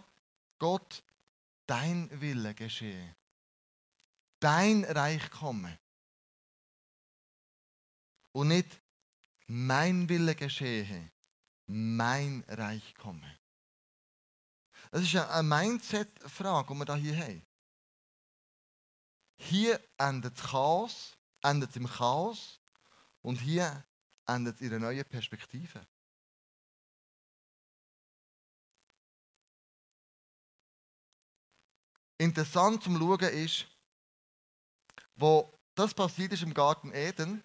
Gott, 0.59 1.03
dein 1.65 2.09
Wille 2.21 2.53
geschehe. 2.53 3.15
Dein 4.39 4.83
Reich 4.83 5.29
komme 5.31 5.79
und 8.35 8.49
nicht 8.49 8.81
mein 9.47 10.09
Wille 10.09 10.35
geschehe, 10.35 11.09
mein 11.67 12.43
Reich 12.49 12.93
komme. 12.95 13.39
Das 14.91 15.03
ist 15.03 15.15
eine 15.15 15.43
Mindset-Frage, 15.43 16.73
die 16.73 16.79
wir 16.85 16.95
hier 16.95 17.17
haben. 17.17 17.45
Hier 19.37 19.81
endet 19.97 20.35
Chaos, 20.35 21.17
endet 21.43 21.73
im 21.77 21.87
Chaos 21.87 22.59
und 23.21 23.37
hier 23.37 23.85
endet 24.27 24.59
ihre 24.59 24.81
neue 24.81 25.05
Perspektive. 25.05 25.87
Interessant 32.17 32.83
zum 32.83 32.97
Schauen 32.97 33.33
ist, 33.33 33.65
wo 35.15 35.57
das 35.73 35.93
passiert 35.93 36.33
ist 36.33 36.43
im 36.43 36.53
Garten 36.53 36.91
Eden, 36.93 37.41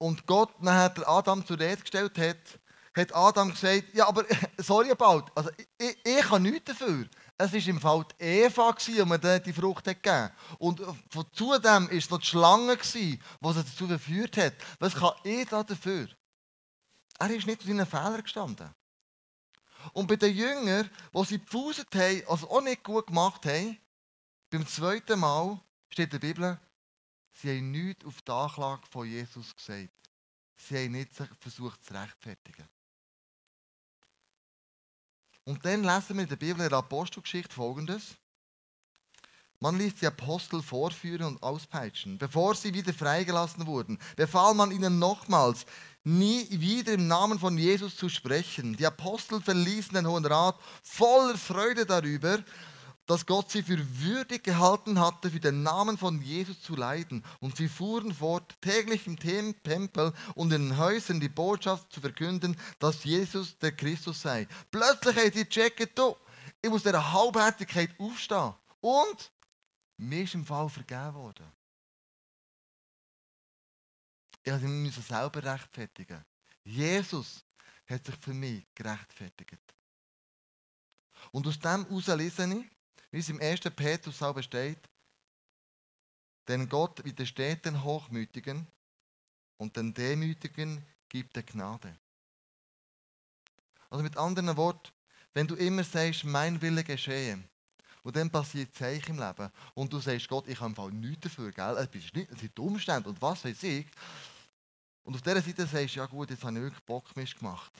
Und 0.00 0.26
Gott 0.26 0.62
nachher 0.62 1.06
Adam 1.06 1.44
zur 1.44 1.60
Rede 1.60 1.82
gestellt 1.82 2.16
hat, 2.16 2.58
hat 2.96 3.14
Adam 3.14 3.50
gesagt, 3.50 3.92
ja, 3.92 4.08
aber 4.08 4.24
sorry 4.58 4.90
about, 4.90 5.26
also 5.34 5.50
ich, 5.76 5.98
ich 6.02 6.30
habe 6.30 6.40
nichts 6.40 6.64
dafür. 6.64 7.06
Es 7.36 7.52
war 7.52 7.66
im 7.66 7.80
Fall 7.80 8.06
die 8.18 8.24
Eva, 8.24 8.74
die 8.86 9.04
mir 9.04 9.40
die 9.40 9.52
Frucht 9.52 9.86
hat 9.86 10.02
gegeben 10.02 10.30
Und 10.58 10.80
zudem 11.32 11.86
war 11.86 11.92
es 11.92 12.08
noch 12.08 12.18
die 12.18 12.26
Schlange, 12.26 12.78
die 12.78 12.86
sie 12.86 13.20
dazu 13.40 13.86
verführt 13.86 14.38
hat. 14.38 14.54
Was 14.78 14.94
kann 14.94 15.12
ich 15.22 15.46
da 15.48 15.62
dafür? 15.62 16.08
Er 17.18 17.30
ist 17.30 17.46
nicht 17.46 17.60
zu 17.60 17.68
seinen 17.68 17.86
Fehlern 17.86 18.22
gestanden. 18.22 18.70
Und 19.92 20.06
bei 20.06 20.16
den 20.16 20.34
Jüngern, 20.34 20.90
die 21.14 21.24
sie 21.24 21.38
gepfuset 21.38 21.94
haben, 21.94 22.22
also 22.26 22.50
auch 22.50 22.62
nicht 22.62 22.84
gut 22.84 23.06
gemacht 23.06 23.44
haben, 23.44 23.78
beim 24.50 24.66
zweiten 24.66 25.20
Mal 25.20 25.60
steht 25.90 26.14
in 26.14 26.20
der 26.20 26.26
Bibel, 26.26 26.58
sie 27.40 27.56
haben 27.56 27.70
nichts 27.70 28.04
auf 28.04 28.22
die 28.22 28.32
Anklage 28.32 28.86
von 28.90 29.06
Jesus 29.06 29.54
gesagt. 29.54 29.90
Sie 30.56 30.76
haben 30.76 30.92
nicht 30.92 31.10
versucht 31.40 31.82
zu 31.84 31.94
rechtfertigen. 31.94 32.68
Und 35.44 35.64
dann 35.64 35.82
lesen 35.82 36.16
wir 36.16 36.22
in 36.24 36.28
der 36.28 36.36
Bibel 36.36 36.62
in 36.62 36.68
der 36.68 36.78
Apostelgeschichte 36.78 37.54
folgendes. 37.54 38.16
Man 39.58 39.76
ließ 39.76 39.96
die 39.96 40.06
Apostel 40.06 40.62
vorführen 40.62 41.26
und 41.26 41.42
auspeitschen. 41.42 42.16
Bevor 42.18 42.54
sie 42.54 42.72
wieder 42.72 42.94
freigelassen 42.94 43.66
wurden, 43.66 43.98
befahl 44.16 44.54
man 44.54 44.70
ihnen 44.70 44.98
nochmals, 44.98 45.66
nie 46.02 46.46
wieder 46.50 46.94
im 46.94 47.08
Namen 47.08 47.38
von 47.38 47.58
Jesus 47.58 47.96
zu 47.96 48.08
sprechen. 48.08 48.76
Die 48.76 48.86
Apostel 48.86 49.40
verließen 49.40 49.94
den 49.94 50.06
Hohen 50.06 50.24
Rat 50.24 50.58
voller 50.82 51.36
Freude 51.36 51.84
darüber, 51.84 52.42
dass 53.10 53.26
Gott 53.26 53.50
sie 53.50 53.64
für 53.64 53.76
würdig 53.98 54.44
gehalten 54.44 55.00
hatte, 55.00 55.30
für 55.30 55.40
den 55.40 55.64
Namen 55.64 55.98
von 55.98 56.22
Jesus 56.22 56.62
zu 56.62 56.76
leiden. 56.76 57.24
Und 57.40 57.56
sie 57.56 57.66
fuhren 57.66 58.14
fort, 58.14 58.54
täglich 58.60 59.04
im 59.08 59.18
Tempel 59.18 60.14
und 60.36 60.52
in 60.52 60.68
den 60.68 60.78
Häusern 60.78 61.18
die 61.18 61.28
Botschaft 61.28 61.92
zu 61.92 62.00
verkünden, 62.00 62.56
dass 62.78 63.02
Jesus 63.02 63.58
der 63.58 63.72
Christus 63.72 64.22
sei. 64.22 64.46
Plötzlich 64.70 65.16
hat 65.16 65.34
sie 65.34 65.44
gecheckt, 65.44 66.00
ich 66.62 66.70
muss 66.70 66.84
dieser 66.84 67.12
Halbherzigkeit 67.12 67.90
aufstehen. 67.98 68.54
Und 68.80 69.32
mir 69.96 70.22
ist 70.22 70.34
im 70.34 70.46
Fall 70.46 70.68
vergeben 70.68 71.14
worden. 71.14 71.52
Ich 74.44 74.52
musste 74.52 74.68
mich 74.68 74.94
selber 74.94 75.42
rechtfertigen. 75.42 76.24
Jesus 76.62 77.44
hat 77.88 78.06
sich 78.06 78.14
für 78.18 78.34
mich 78.34 78.64
gerechtfertigt. 78.72 79.58
Und 81.32 81.48
aus 81.48 81.58
dem 81.58 81.84
heraus 81.88 82.06
lese 82.06 82.44
ich, 82.54 82.79
wie 83.10 83.18
es 83.18 83.28
im 83.28 83.40
1. 83.40 83.60
Petrus 83.74 84.22
auch 84.22 84.40
steht, 84.42 84.78
denn 86.48 86.68
Gott 86.68 87.04
widersteht 87.04 87.64
den 87.64 87.82
Hochmütigen 87.82 88.66
und 89.56 89.76
den 89.76 89.92
Demütigen 89.92 90.84
gibt 91.08 91.36
er 91.36 91.42
Gnade. 91.42 91.96
Also 93.88 94.02
mit 94.02 94.16
anderen 94.16 94.56
Worten, 94.56 94.92
wenn 95.34 95.46
du 95.46 95.54
immer 95.56 95.84
sagst, 95.84 96.24
mein 96.24 96.60
Wille 96.62 96.84
geschehe, 96.84 97.42
und 98.02 98.16
dann 98.16 98.30
passiert 98.30 98.74
Zeichen 98.74 99.18
im 99.18 99.20
Leben, 99.20 99.50
und 99.74 99.92
du 99.92 100.00
sagst, 100.00 100.28
Gott, 100.28 100.48
ich 100.48 100.58
habe 100.60 100.74
im 100.74 101.00
nichts 101.00 101.22
dafür, 101.22 101.52
gell? 101.52 101.76
es 101.92 102.40
sind 102.40 102.56
die 102.56 102.60
Umstände 102.60 103.08
und 103.08 103.20
was 103.20 103.44
weiß 103.44 103.62
ich, 103.64 103.86
und 105.02 105.14
auf 105.14 105.22
dieser 105.22 105.42
Seite 105.42 105.66
sagst 105.66 105.96
du, 105.96 106.00
ja 106.00 106.06
gut, 106.06 106.30
jetzt 106.30 106.44
habe 106.44 106.56
ich 106.56 106.62
wirklich 106.62 106.84
Bockmist 106.84 107.38
gemacht. 107.38 107.72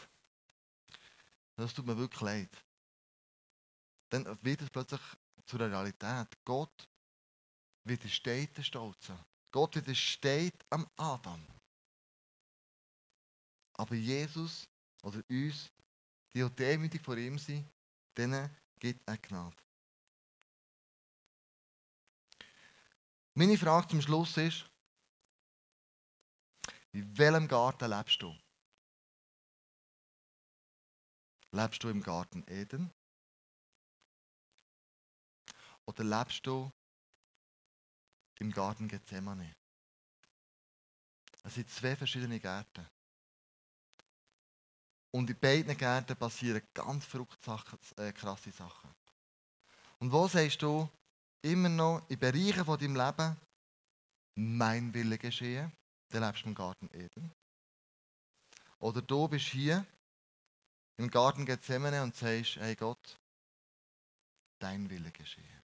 Das 1.57 1.73
tut 1.73 1.87
mir 1.87 1.97
wirklich 1.97 2.21
leid 2.21 2.65
dann 4.11 4.27
wird 4.43 4.61
es 4.61 4.71
plötzlich 4.71 5.01
zu 5.51 5.59
der 5.59 5.71
Realität. 5.71 6.29
Gott 6.45 6.89
widersteht 7.85 8.57
den 8.57 8.65
Stolzen. 8.65 9.19
Gott 9.51 9.75
widersteht 9.75 10.65
am 10.71 10.89
Adam. 10.97 11.45
Aber 13.73 13.95
Jesus 13.95 14.69
oder 15.03 15.23
uns, 15.29 15.73
die 16.35 16.45
auch 16.45 16.51
demütig 16.51 17.03
vor 17.03 17.17
ihm 17.17 17.37
sind, 17.39 17.69
denen 18.17 18.57
gibt 18.79 19.07
er 19.09 19.19
Gnade. 19.19 19.57
Meine 23.35 23.59
Frage 23.59 23.89
zum 23.89 24.03
Schluss 24.03 24.37
ist, 24.37 24.71
in 26.93 27.19
welchem 27.19 27.49
Garten 27.49 27.91
lebst 27.91 28.23
du? 28.23 28.37
Lebst 31.53 31.83
du 31.83 31.89
im 31.89 32.03
Garten 32.03 32.45
Eden? 32.47 32.93
Oder 35.87 36.05
lebst 36.05 36.47
du 36.47 36.71
im 38.39 38.51
Garten 38.53 38.89
Gethsemane? 38.89 39.55
Es 41.43 41.55
sind 41.55 41.71
zwei 41.71 41.97
verschiedene 41.97 42.39
Gärten. 42.39 42.87
Und 45.13 45.29
in 45.29 45.39
beiden 45.39 45.77
Gärten 45.77 46.17
passieren 46.17 46.63
ganz 46.73 47.05
verrückte 47.05 47.45
Sachen, 47.45 47.79
äh, 47.97 48.13
krasse 48.13 48.53
Sachen. 48.53 48.95
Und 49.99 50.13
wo 50.13 50.29
sagst 50.29 50.63
du 50.63 50.89
immer 51.43 51.69
noch 51.69 52.09
in 52.09 52.19
Bereichen 52.19 52.65
von 52.65 52.79
deinem 52.79 52.97
Leben, 52.97 53.37
mein 54.37 54.95
Wille 54.95 55.19
geschehen, 55.19 55.73
dann 56.11 56.23
lebst 56.23 56.45
du 56.45 56.49
im 56.49 56.55
Garten 56.55 56.89
Eden. 56.93 57.33
Oder 58.79 59.03
du 59.03 59.29
bist 59.29 59.47
hier 59.47 59.85
im 60.97 61.11
Garten 61.11 61.45
Gethsemane 61.45 62.03
und 62.03 62.15
sagst, 62.15 62.57
hey 62.57 62.75
Gott, 62.77 63.19
dein 64.59 64.89
Wille 64.89 65.11
geschehen. 65.11 65.60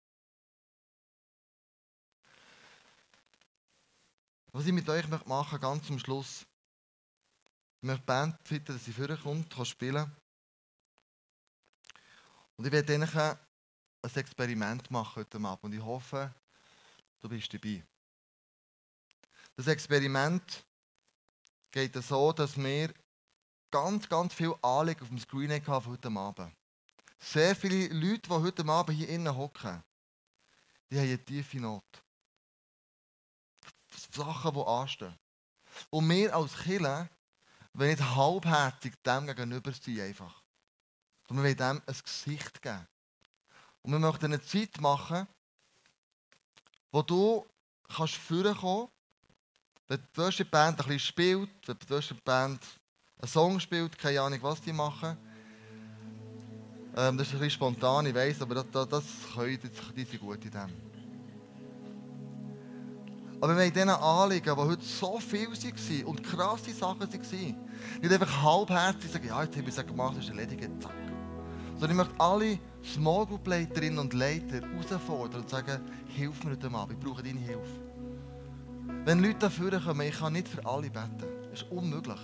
Was 4.57 4.65
ich 4.65 4.73
mit 4.73 4.89
euch 4.89 5.07
machen 5.07 5.29
möchte, 5.29 5.59
ganz 5.59 5.87
zum 5.87 5.99
Schluss. 5.99 6.47
Ich 7.83 7.87
möchte 7.87 8.01
die 8.01 8.07
Band 8.07 8.43
bitten, 8.45 8.73
dass 8.73 8.87
sie 8.87 8.93
vorkommt, 8.95 9.55
kann 9.55 9.67
spielen. 9.67 10.11
Und 12.57 12.65
ich 12.65 12.73
werde 12.73 12.95
ihnen 12.95 13.07
ein 13.07 13.37
Experiment 14.15 14.91
machen 14.91 15.17
heute 15.17 15.37
Abend. 15.37 15.63
Und 15.63 15.75
ich 15.75 15.83
hoffe, 15.83 16.35
du 17.21 17.29
bist 17.29 17.53
dabei. 17.53 17.85
Das 19.57 19.67
Experiment 19.67 20.65
geht 21.71 21.95
so, 22.03 22.33
dass 22.33 22.57
wir 22.57 22.95
ganz, 23.71 24.09
ganz 24.09 24.33
viel 24.33 24.55
Anliegen 24.63 25.03
auf 25.03 25.09
dem 25.09 25.19
Screen 25.19 25.51
haben 25.67 25.85
heute 25.85 26.09
Abend. 26.09 26.57
Sehr 27.19 27.55
viele 27.55 27.89
Leute, 27.89 28.23
die 28.23 28.31
heute 28.31 28.67
Abend 28.67 28.97
hier 28.97 29.11
innen 29.11 29.37
hocken, 29.37 29.85
die 30.91 30.97
haben 30.97 31.09
eine 31.09 31.23
tiefe 31.23 31.61
Not. 31.61 32.06
Sachen, 34.15 34.55
die 34.55 34.61
anstehen. 34.61 35.15
Und 35.91 36.09
wir 36.09 36.35
als 36.35 36.57
Killer 36.57 37.09
wollen 37.75 37.91
nicht 37.91 38.03
halbherzig 38.03 38.95
dem 39.05 39.27
gegenüber 39.27 39.73
sein 39.73 40.01
einfach. 40.01 40.43
Sondern 41.29 41.45
wir 41.45 41.59
wollen 41.59 41.81
dem 41.81 41.83
ein 41.87 42.01
Gesicht 42.03 42.63
geben. 42.63 42.87
Und 43.83 43.93
wir 43.93 43.99
möchten 43.99 44.27
eine 44.27 44.43
Zeit 44.43 44.81
machen, 44.81 45.27
wo 46.91 47.03
du 47.03 47.47
kannst 47.89 48.15
führen 48.15 48.57
kommen, 48.57 48.89
wenn 49.89 50.01
die 50.01 50.19
Worship 50.19 50.51
Band 50.51 50.81
ein 50.81 50.87
bisschen 50.87 50.99
spielt, 51.01 51.69
wenn 51.69 51.79
die 51.79 51.91
Worship 51.91 52.25
Band 52.25 52.61
einen 53.19 53.29
Song 53.29 53.61
spielt, 53.61 53.97
keine 53.97 54.21
Ahnung, 54.21 54.43
was 54.43 54.61
die 54.61 54.73
machen. 54.73 55.17
Ähm, 56.97 57.17
das 57.19 57.29
ist 57.29 57.35
ein 57.35 57.41
bisschen 57.41 57.51
spontan, 57.51 58.07
ich 58.07 58.15
weiß, 58.15 58.43
aber 58.43 58.57
das, 58.57 58.67
das, 58.73 58.89
das 58.89 59.05
können, 59.35 59.61
die 59.95 60.05
sind 60.05 60.21
gut 60.21 60.45
in 60.45 60.51
dem. 60.51 60.96
Aber 63.41 63.55
wir 63.55 63.63
wollen 63.63 63.73
diesen 63.73 63.91
Anliegen, 63.91 64.55
die 64.55 64.63
heute 64.63 64.85
so 64.85 65.19
viel 65.19 65.49
waren 65.49 66.05
und 66.07 66.23
krasse 66.23 66.73
Sachen 66.73 67.01
waren, 67.01 67.11
nicht 68.01 68.13
einfach 68.13 68.43
halbherzig 68.43 69.11
sagen, 69.13 69.27
ja, 69.29 69.43
jetzt 69.43 69.57
habe 69.57 69.69
ich 69.69 69.77
es 69.77 69.87
gemacht, 69.87 70.17
ist 70.19 70.31
erledigt, 70.31 70.71
zack. 70.81 70.95
Sondern 71.79 71.91
ich 71.91 71.97
möchte 71.97 72.15
alle 72.19 72.59
Small 72.83 73.27
Group 73.27 73.47
Leiterinnen 73.47 73.99
und 73.99 74.15
Leiter 74.15 74.63
herausfordern 74.63 75.43
und 75.43 75.51
sagen, 75.51 75.83
hilf 76.07 76.43
mir 76.45 76.53
heute 76.53 76.71
mal, 76.71 76.87
ich 76.91 76.99
brauche 76.99 77.23
deine 77.23 77.39
Hilfe. 77.39 77.81
Wenn 79.05 79.23
Leute 79.23 79.41
dafür 79.41 79.81
kommen, 79.81 80.07
ich 80.07 80.19
kann 80.19 80.33
nicht 80.33 80.49
für 80.49 80.65
alle 80.65 80.89
beten. 80.89 81.23
Das 81.51 81.61
ist 81.61 81.71
unmöglich. 81.71 82.21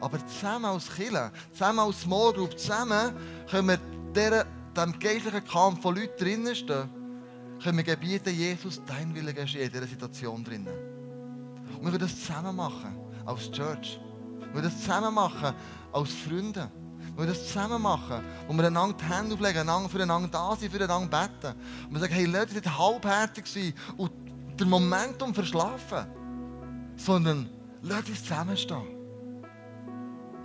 Aber 0.00 0.26
zusammen 0.26 0.64
als 0.64 0.90
Killer, 0.94 1.30
zusammen 1.52 1.80
als 1.80 2.00
Small 2.00 2.32
Group, 2.32 2.58
zusammen 2.58 3.14
können 3.50 3.68
wir 3.68 3.78
dieser, 4.14 4.44
dem 4.76 4.98
geistlichen 4.98 5.44
Kampf 5.44 5.82
von 5.82 5.94
Leuten 5.94 6.16
drinnen 6.18 6.54
stehen 6.54 7.03
können 7.62 7.76
wir 7.78 7.84
gebieten, 7.84 8.34
Jesus, 8.34 8.80
dein 8.86 9.14
Wille 9.14 9.32
geschieht 9.32 9.62
in 9.62 9.70
dieser 9.70 9.86
Situation 9.86 10.44
drinnen. 10.44 10.66
Und 11.78 11.82
wir 11.84 11.90
können 11.90 11.98
das 11.98 12.20
zusammen 12.20 12.56
machen, 12.56 12.96
als 13.24 13.50
Church. 13.50 14.00
Wir 14.38 14.46
können 14.48 14.64
das 14.64 14.80
zusammen 14.80 15.14
machen, 15.14 15.54
als 15.92 16.10
Freunde. 16.12 16.70
Wir 16.98 17.14
können 17.16 17.28
das 17.28 17.46
zusammen 17.46 17.82
machen, 17.82 18.24
wo 18.48 18.54
wir 18.54 18.66
einander 18.66 18.96
die 18.96 19.04
Hände 19.04 19.34
auflegen, 19.34 19.60
einander 19.60 19.88
füreinander 19.88 20.28
da 20.28 20.56
sind, 20.56 20.72
füreinander 20.72 21.08
beten. 21.08 21.58
Und 21.86 21.92
wir 21.92 22.00
sagen, 22.00 22.14
hey, 22.14 22.26
Leute, 22.26 22.54
nicht 22.54 22.78
halbherzig 22.78 23.46
sein 23.46 23.74
und 23.96 24.10
den 24.58 24.68
Momentum 24.68 25.34
verschlafen, 25.34 26.06
sondern 26.96 27.48
lasst 27.82 28.08
uns 28.08 28.22
zusammenstehen. 28.22 28.88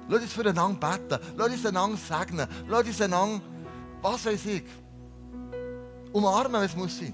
Lasst 0.07 0.23
uns 0.23 0.33
füreinander 0.33 0.79
beten, 0.79 1.23
lasst 1.37 1.51
uns 1.51 1.65
einander 1.65 1.97
segnen, 1.97 2.47
lasst 2.67 2.87
uns 2.87 3.01
einander 3.01 3.41
was 4.01 4.25
weiß 4.25 4.45
ich, 4.45 4.63
umarmen, 6.11 6.53
wenn 6.53 6.63
es 6.63 6.75
muss 6.75 6.97
sein. 6.97 7.13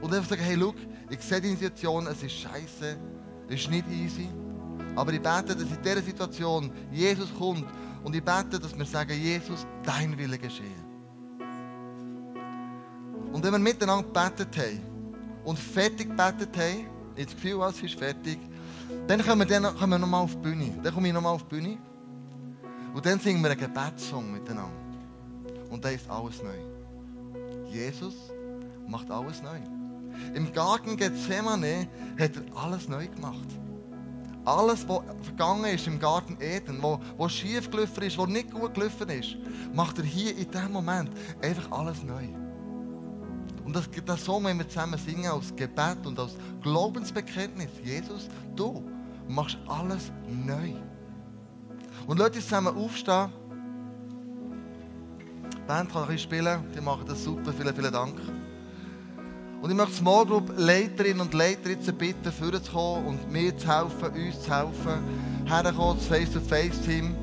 Und 0.00 0.12
einfach 0.12 0.30
sagen, 0.30 0.42
hey, 0.42 0.56
schau, 0.58 0.74
ich 1.10 1.20
sehe 1.20 1.40
die 1.40 1.50
Situation, 1.50 2.06
es 2.06 2.22
ist 2.22 2.32
scheiße, 2.32 2.96
es 3.48 3.54
ist 3.54 3.70
nicht 3.70 3.88
easy. 3.90 4.28
Aber 4.96 5.12
ich 5.12 5.20
bete, 5.20 5.56
dass 5.56 5.62
in 5.62 5.82
dieser 5.82 6.02
Situation 6.02 6.70
Jesus 6.92 7.32
kommt 7.36 7.64
und 8.02 8.14
ich 8.14 8.22
bete, 8.22 8.60
dass 8.60 8.76
wir 8.76 8.84
sagen, 8.84 9.12
Jesus, 9.18 9.66
dein 9.82 10.16
Wille 10.16 10.38
geschehe. 10.38 10.84
Und 13.32 13.42
wenn 13.42 13.52
wir 13.52 13.58
miteinander 13.58 14.04
gebetet 14.04 14.56
haben 14.56 14.80
und 15.44 15.58
fertig 15.58 16.08
gebetet 16.08 16.56
haben, 16.56 16.86
ich 17.16 17.26
das 17.26 17.34
Gefühl, 17.34 17.62
es 17.62 17.82
ist 17.82 17.98
fertig, 17.98 18.38
dann 19.06 19.24
kommen 19.24 19.48
wir, 19.48 19.60
wir 19.60 19.98
nochmal 19.98 20.22
auf 20.22 20.32
die 20.32 20.38
Bühne. 20.38 20.78
Dann 20.82 20.94
komme 20.94 21.08
ich 21.08 21.14
nochmal 21.14 21.34
auf 21.34 21.42
die 21.44 21.56
Bühne. 21.56 21.78
Und 22.94 23.04
dann 23.04 23.18
singen 23.18 23.42
wir 23.42 23.50
einen 23.50 23.60
Gebetssong 23.60 24.32
miteinander. 24.32 24.70
Und 25.70 25.84
dann 25.84 25.94
ist 25.94 26.08
alles 26.08 26.42
neu. 26.42 26.73
Jesus 27.74 28.14
macht 28.86 29.10
alles 29.10 29.42
neu. 29.42 29.58
Im 30.34 30.52
Garten 30.52 30.96
Gethsemane 30.96 31.88
hat 32.18 32.36
er 32.36 32.56
alles 32.56 32.88
neu 32.88 33.08
gemacht. 33.08 33.48
Alles, 34.44 34.86
was 34.88 35.00
vergangen 35.22 35.64
ist 35.64 35.86
im 35.86 35.98
Garten 35.98 36.36
Eden, 36.40 36.80
was, 36.82 37.00
was 37.16 37.32
schief 37.32 37.68
gelaufen 37.70 38.02
ist, 38.04 38.16
was 38.16 38.28
nicht 38.28 38.52
gut 38.52 38.74
gelaufen 38.74 39.08
ist, 39.08 39.36
macht 39.72 39.98
er 39.98 40.04
hier 40.04 40.36
in 40.36 40.48
diesem 40.48 40.72
Moment 40.72 41.10
einfach 41.42 41.70
alles 41.72 42.02
neu. 42.04 42.28
Und 43.64 43.74
das, 43.74 43.88
das 44.04 44.24
Song 44.24 44.42
müssen 44.42 44.58
wir 44.58 44.68
zusammen 44.68 44.98
singen 44.98 45.30
als 45.30 45.54
Gebet 45.56 46.06
und 46.06 46.18
als 46.18 46.36
Glaubensbekenntnis. 46.62 47.70
Jesus, 47.82 48.28
du 48.54 48.84
machst 49.26 49.58
alles 49.66 50.12
neu. 50.46 50.74
Und 52.06 52.18
Leute 52.18 52.40
zusammen 52.40 52.76
aufstehen. 52.76 53.32
Band 55.66 55.90
kann 55.90 56.02
ein 56.02 56.08
bisschen 56.08 56.30
spielen, 56.30 56.62
die 56.74 56.80
machen 56.80 57.04
das 57.08 57.24
super. 57.24 57.52
Vielen, 57.52 57.74
vielen 57.74 57.92
Dank. 57.92 58.14
Und 59.62 59.70
ich 59.70 59.76
möchte 59.76 59.94
Small 59.94 60.26
Group 60.26 60.52
Leiterinnen 60.58 61.22
und 61.22 61.32
Leiter 61.32 61.70
jetzt 61.70 61.86
bitten, 61.96 62.30
vorzukommen 62.30 63.06
und 63.06 63.32
mir 63.32 63.56
zu 63.56 63.66
helfen, 63.66 64.26
uns 64.26 64.42
zu 64.42 64.54
helfen, 64.54 65.46
herzukommen, 65.46 65.96
das 65.96 66.06
Face-to-Face-Team. 66.06 67.14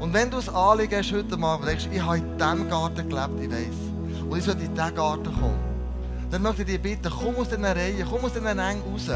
Und 0.00 0.14
wenn 0.14 0.30
du 0.30 0.38
ein 0.38 0.48
Anliegen 0.48 0.96
hast 0.96 1.12
heute 1.12 1.38
Abend, 1.38 1.68
denkst, 1.68 1.88
ich 1.92 2.02
habe 2.02 2.16
in 2.16 2.38
diesem 2.38 2.70
Garten 2.70 3.08
gelebt, 3.08 3.40
ich 3.42 3.50
weiß, 3.50 4.24
und 4.30 4.38
ich 4.38 4.44
sollte 4.44 4.64
in 4.64 4.74
diesen 4.74 4.94
Garten 4.94 5.24
kommen, 5.24 5.58
dann 6.30 6.42
möchte 6.42 6.62
ich 6.62 6.68
dich 6.68 6.80
bitten, 6.80 7.10
komm 7.10 7.36
aus 7.36 7.48
diesen 7.50 7.64
Reihen, 7.64 8.06
komm 8.08 8.24
aus 8.24 8.32
diesen 8.32 8.46
Eng 8.46 8.80
raus 8.90 9.10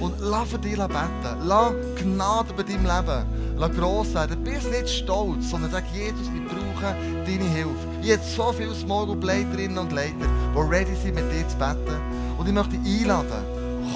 und 0.00 0.14
lass 0.20 0.48
für 0.48 0.58
dich 0.58 0.76
beten. 0.76 1.38
Lass 1.42 1.72
Gnade 1.96 2.52
über 2.52 2.62
deinem 2.62 2.84
Leben 2.84 3.44
lass 3.56 3.72
gross 3.72 4.14
werden. 4.14 4.42
Bist 4.44 4.70
nicht 4.70 4.88
stolz, 4.88 5.50
sondern 5.50 5.70
sag, 5.70 5.84
Jesus, 5.92 6.28
ich 6.34 6.44
brauche 6.46 6.94
deine 7.24 7.44
Hilfe. 7.44 7.86
Ich 8.02 8.12
habe 8.12 8.22
so 8.22 8.52
viele 8.52 8.74
Small 8.74 9.06
Group 9.06 9.24
Leiterinnen 9.24 9.78
und 9.78 9.92
Leiter, 9.92 10.14
die 10.54 10.60
ready 10.60 10.94
sind, 11.02 11.14
mit 11.14 11.24
dir 11.32 11.46
zu 11.48 11.56
beten. 11.56 12.00
Und 12.38 12.46
ich 12.46 12.54
möchte 12.54 12.76
dich 12.76 13.02
einladen, 13.02 13.44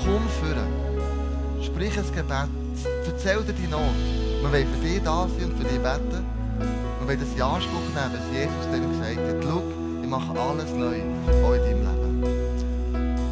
komm 0.05 0.23
führen. 0.41 0.69
Sprich 1.63 1.99
ein 1.99 2.15
Gebet. 2.15 2.49
Erzähl 3.07 3.43
dir 3.43 3.53
die 3.53 3.67
Not. 3.67 3.81
Wir 4.41 4.53
wollen 4.53 4.67
für 4.75 4.87
dich 4.87 5.03
da 5.03 5.27
sein 5.29 5.51
und 5.51 5.59
für 5.59 5.65
dich 5.65 5.81
beten. 5.81 6.25
Wir 7.01 7.09
wollen 7.09 7.21
das 7.21 7.43
Anspruch 7.43 7.81
nehmen, 7.95 8.13
was 8.13 8.27
Jesus 8.33 8.65
dir 8.73 8.81
gesagt 8.81 9.19
hat. 9.29 9.45
Schau, 9.45 9.63
ich 10.03 10.09
mache 10.09 10.41
alles 10.41 10.71
neu, 10.73 10.95
in 10.95 11.25
deinem 11.27 11.83
Leben. 11.83 12.09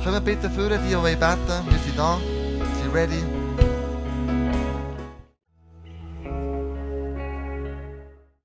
Können 0.03 0.15
wir 0.15 0.21
bitte 0.21 0.51
führen, 0.51 0.81
die, 0.85 0.89
die 0.89 0.97
beten 0.97 1.21
wollen? 1.21 1.67
Wir 1.69 1.79
sind 1.85 1.99
da. 1.99 2.19
Sie 2.97 3.01
ready? 3.03 3.36